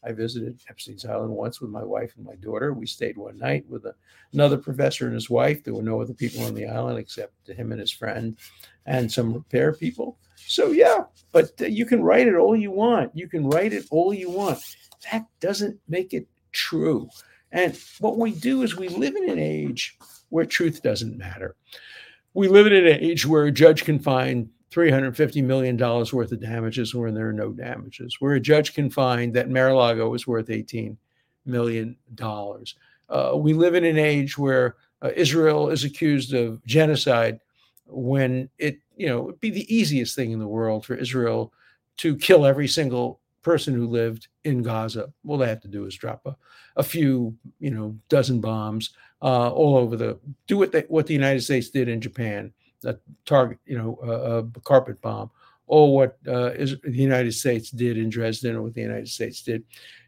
I 0.05 0.11
visited 0.11 0.59
Epstein's 0.69 1.05
Island 1.05 1.31
once 1.31 1.59
with 1.59 1.71
my 1.71 1.83
wife 1.83 2.13
and 2.15 2.25
my 2.25 2.35
daughter. 2.35 2.73
We 2.73 2.85
stayed 2.85 3.17
one 3.17 3.37
night 3.37 3.65
with 3.67 3.85
a, 3.85 3.95
another 4.33 4.57
professor 4.57 5.05
and 5.05 5.15
his 5.15 5.29
wife. 5.29 5.63
There 5.63 5.73
were 5.73 5.81
no 5.81 5.99
other 5.99 6.13
people 6.13 6.43
on 6.43 6.53
the 6.53 6.67
island 6.67 6.99
except 6.99 7.49
him 7.49 7.71
and 7.71 7.81
his 7.81 7.91
friend 7.91 8.37
and 8.85 9.11
some 9.11 9.33
repair 9.33 9.73
people. 9.73 10.17
So, 10.35 10.71
yeah, 10.71 11.05
but 11.31 11.51
uh, 11.59 11.65
you 11.65 11.85
can 11.85 12.03
write 12.03 12.27
it 12.27 12.35
all 12.35 12.55
you 12.55 12.71
want. 12.71 13.11
You 13.15 13.27
can 13.27 13.49
write 13.49 13.73
it 13.73 13.85
all 13.89 14.13
you 14.13 14.29
want. 14.29 14.59
That 15.11 15.25
doesn't 15.39 15.79
make 15.87 16.13
it 16.13 16.27
true. 16.51 17.09
And 17.51 17.77
what 17.99 18.17
we 18.17 18.31
do 18.31 18.61
is 18.61 18.75
we 18.75 18.89
live 18.89 19.15
in 19.15 19.29
an 19.29 19.39
age 19.39 19.97
where 20.29 20.45
truth 20.45 20.83
doesn't 20.83 21.17
matter. 21.17 21.55
We 22.33 22.47
live 22.47 22.67
in 22.67 22.73
an 22.73 22.87
age 22.87 23.25
where 23.25 23.45
a 23.45 23.51
judge 23.51 23.85
can 23.85 23.97
find 23.97 24.49
$350 24.71 25.43
million 25.43 25.77
worth 25.77 26.31
of 26.31 26.41
damages 26.41 26.93
when 26.93 27.13
there 27.13 27.29
are 27.29 27.33
no 27.33 27.51
damages, 27.51 28.17
where 28.19 28.33
a 28.33 28.39
judge 28.39 28.73
can 28.73 28.89
find 28.89 29.33
that 29.33 29.49
Mar-a-Lago 29.49 30.13
is 30.13 30.27
worth 30.27 30.47
$18 30.47 30.97
million. 31.45 31.95
Uh, 33.09 33.33
we 33.35 33.53
live 33.53 33.75
in 33.75 33.85
an 33.85 33.97
age 33.97 34.37
where 34.37 34.75
uh, 35.01 35.11
Israel 35.15 35.69
is 35.69 35.83
accused 35.83 36.33
of 36.33 36.63
genocide 36.65 37.39
when 37.85 38.49
it, 38.57 38.79
you 38.97 39.07
know, 39.07 39.21
would 39.21 39.39
be 39.39 39.51
the 39.51 39.73
easiest 39.73 40.15
thing 40.15 40.31
in 40.31 40.39
the 40.39 40.47
world 40.47 40.85
for 40.85 40.95
Israel 40.95 41.53
to 41.97 42.17
kill 42.17 42.45
every 42.45 42.67
single 42.67 43.19
person 43.43 43.75
who 43.75 43.85
lived 43.85 44.27
in 44.43 44.63
Gaza. 44.63 45.13
All 45.27 45.37
they 45.37 45.47
have 45.47 45.61
to 45.61 45.67
do 45.67 45.85
is 45.85 45.95
drop 45.95 46.25
a, 46.25 46.35
a 46.75 46.83
few, 46.83 47.35
you 47.59 47.69
know, 47.69 47.95
dozen 48.09 48.41
bombs 48.41 48.91
uh, 49.21 49.51
all 49.51 49.77
over 49.77 49.95
the, 49.95 50.19
do 50.47 50.57
what, 50.57 50.71
they, 50.71 50.81
what 50.87 51.05
the 51.05 51.13
United 51.13 51.41
States 51.41 51.69
did 51.69 51.87
in 51.87 52.01
Japan 52.01 52.51
a 52.83 52.97
target, 53.25 53.57
you 53.65 53.77
know, 53.77 53.97
a, 54.03 54.39
a 54.39 54.61
carpet 54.61 55.01
bomb, 55.01 55.31
or 55.67 55.93
what 55.93 56.17
uh, 56.27 56.51
is, 56.51 56.75
the 56.81 56.91
United 56.91 57.33
States 57.33 57.71
did 57.71 57.97
in 57.97 58.09
Dresden, 58.09 58.55
or 58.55 58.63
what 58.63 58.73
the 58.73 58.81
United 58.81 59.09
States 59.09 59.41
did 59.41 59.63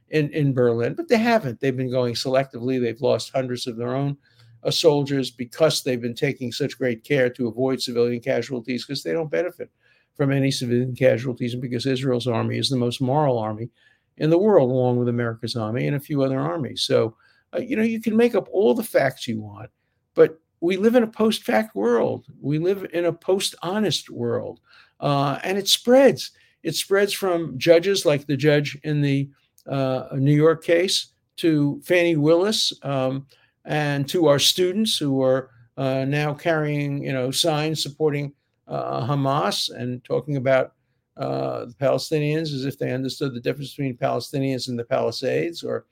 in, 0.09 0.29
in 0.31 0.53
Berlin. 0.53 0.93
But 0.93 1.07
they 1.07 1.17
haven't. 1.17 1.59
They've 1.59 1.75
been 1.75 1.91
going 1.91 2.13
selectively. 2.13 2.79
They've 2.79 3.01
lost 3.01 3.31
hundreds 3.33 3.67
of 3.67 3.77
their 3.77 3.95
own 3.95 4.17
uh, 4.63 4.71
soldiers 4.71 5.31
because 5.31 5.83
they've 5.83 6.01
been 6.01 6.15
taking 6.15 6.51
such 6.51 6.77
great 6.77 7.03
care 7.03 7.29
to 7.29 7.47
avoid 7.47 7.81
civilian 7.81 8.21
casualties 8.21 8.85
because 8.85 9.03
they 9.03 9.13
don't 9.13 9.31
benefit 9.31 9.69
from 10.15 10.31
any 10.31 10.49
civilian 10.49 10.95
casualties, 10.95 11.53
and 11.53 11.61
because 11.61 11.85
Israel's 11.85 12.27
army 12.27 12.57
is 12.57 12.69
the 12.69 12.75
most 12.75 13.01
moral 13.01 13.37
army 13.37 13.69
in 14.17 14.31
the 14.31 14.37
world, 14.37 14.71
along 14.71 14.97
with 14.97 15.09
America's 15.09 15.55
army 15.55 15.85
and 15.85 15.95
a 15.95 15.99
few 15.99 16.23
other 16.23 16.39
armies. 16.39 16.81
So, 16.81 17.15
uh, 17.53 17.59
you 17.59 17.75
know, 17.75 17.83
you 17.83 18.01
can 18.01 18.17
make 18.17 18.33
up 18.33 18.47
all 18.51 18.73
the 18.73 18.83
facts 18.83 19.27
you 19.27 19.39
want, 19.39 19.69
but 20.15 20.39
we 20.59 20.77
live 20.77 20.95
in 20.95 21.03
a 21.03 21.07
post 21.07 21.43
fact 21.43 21.75
world. 21.75 22.25
We 22.41 22.57
live 22.57 22.87
in 22.93 23.05
a 23.05 23.13
post 23.13 23.55
honest 23.61 24.09
world. 24.09 24.59
Uh, 24.99 25.39
and 25.43 25.57
it 25.57 25.67
spreads. 25.67 26.31
It 26.63 26.75
spreads 26.75 27.13
from 27.13 27.57
judges 27.57 28.05
like 28.05 28.25
the 28.25 28.37
judge 28.37 28.77
in 28.83 29.01
the 29.01 29.29
uh, 29.67 30.07
New 30.13 30.35
York 30.35 30.63
case 30.63 31.13
to 31.37 31.79
Fani 31.83 32.15
Willis 32.15 32.73
um, 32.83 33.27
and 33.65 34.07
to 34.09 34.27
our 34.27 34.39
students 34.39 34.97
who 34.97 35.21
are 35.21 35.51
uh, 35.77 36.05
now 36.05 36.33
carrying, 36.33 37.03
you 37.03 37.13
know, 37.13 37.29
signs 37.29 37.83
supporting 37.83 38.33
uh, 38.67 39.05
Hamas 39.05 39.69
and 39.69 40.03
talking 40.03 40.37
about 40.37 40.73
uh, 41.17 41.65
the 41.65 41.75
Palestinians 41.79 42.53
as 42.53 42.65
if 42.65 42.77
they 42.77 42.91
understood 42.91 43.33
the 43.33 43.39
difference 43.39 43.71
between 43.71 43.97
Palestinians 43.97 44.67
and 44.67 44.77
the 44.77 44.83
Palisades, 44.83 45.63
or 45.63 45.85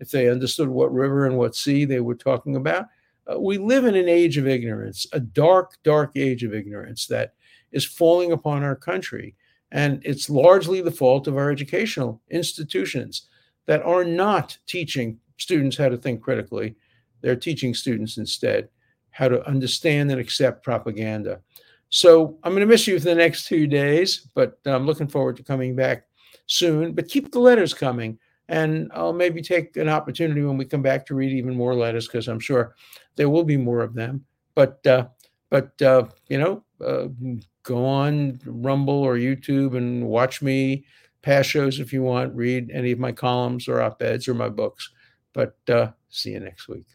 if 0.00 0.10
they 0.10 0.28
understood 0.28 0.68
what 0.68 0.92
river 0.92 1.26
and 1.26 1.36
what 1.36 1.54
sea 1.54 1.84
they 1.84 2.00
were 2.00 2.14
talking 2.14 2.56
about 2.56 2.86
uh, 3.30 3.38
we 3.38 3.58
live 3.58 3.84
in 3.84 3.94
an 3.94 4.08
age 4.08 4.36
of 4.36 4.46
ignorance, 4.46 5.06
a 5.12 5.20
dark, 5.20 5.76
dark 5.82 6.12
age 6.16 6.44
of 6.44 6.54
ignorance 6.54 7.06
that 7.06 7.34
is 7.72 7.84
falling 7.84 8.32
upon 8.32 8.62
our 8.62 8.76
country. 8.76 9.34
And 9.70 10.00
it's 10.04 10.30
largely 10.30 10.80
the 10.80 10.90
fault 10.90 11.26
of 11.26 11.36
our 11.36 11.50
educational 11.50 12.22
institutions 12.30 13.28
that 13.66 13.82
are 13.82 14.04
not 14.04 14.56
teaching 14.66 15.18
students 15.36 15.76
how 15.76 15.90
to 15.90 15.96
think 15.96 16.22
critically. 16.22 16.74
They're 17.20 17.36
teaching 17.36 17.74
students 17.74 18.16
instead 18.16 18.68
how 19.10 19.28
to 19.28 19.46
understand 19.46 20.10
and 20.10 20.20
accept 20.20 20.64
propaganda. 20.64 21.40
So 21.90 22.38
I'm 22.42 22.52
going 22.52 22.60
to 22.60 22.66
miss 22.66 22.86
you 22.86 22.98
for 22.98 23.04
the 23.04 23.14
next 23.14 23.46
two 23.46 23.66
days, 23.66 24.28
but 24.34 24.58
I'm 24.64 24.86
looking 24.86 25.08
forward 25.08 25.36
to 25.36 25.42
coming 25.42 25.74
back 25.74 26.04
soon. 26.46 26.92
But 26.92 27.08
keep 27.08 27.32
the 27.32 27.40
letters 27.40 27.74
coming. 27.74 28.18
And 28.48 28.90
I'll 28.94 29.12
maybe 29.12 29.42
take 29.42 29.76
an 29.76 29.88
opportunity 29.88 30.42
when 30.42 30.56
we 30.56 30.64
come 30.64 30.82
back 30.82 31.04
to 31.06 31.14
read 31.14 31.32
even 31.32 31.54
more 31.54 31.74
letters 31.74 32.06
because 32.06 32.28
I'm 32.28 32.40
sure 32.40 32.74
there 33.16 33.28
will 33.28 33.44
be 33.44 33.58
more 33.58 33.80
of 33.80 33.94
them. 33.94 34.24
But 34.54 34.84
uh, 34.86 35.08
but 35.50 35.80
uh, 35.82 36.04
you 36.28 36.38
know, 36.38 36.64
uh, 36.84 37.08
go 37.62 37.84
on 37.84 38.40
Rumble 38.46 39.02
or 39.02 39.16
YouTube 39.16 39.76
and 39.76 40.06
watch 40.06 40.40
me 40.40 40.84
past 41.22 41.50
shows 41.50 41.78
if 41.78 41.92
you 41.92 42.02
want. 42.02 42.34
Read 42.34 42.70
any 42.72 42.92
of 42.92 42.98
my 42.98 43.12
columns 43.12 43.68
or 43.68 43.82
op 43.82 44.00
eds 44.02 44.28
or 44.28 44.34
my 44.34 44.48
books. 44.48 44.90
But 45.34 45.56
uh, 45.68 45.92
see 46.08 46.30
you 46.30 46.40
next 46.40 46.68
week. 46.68 46.86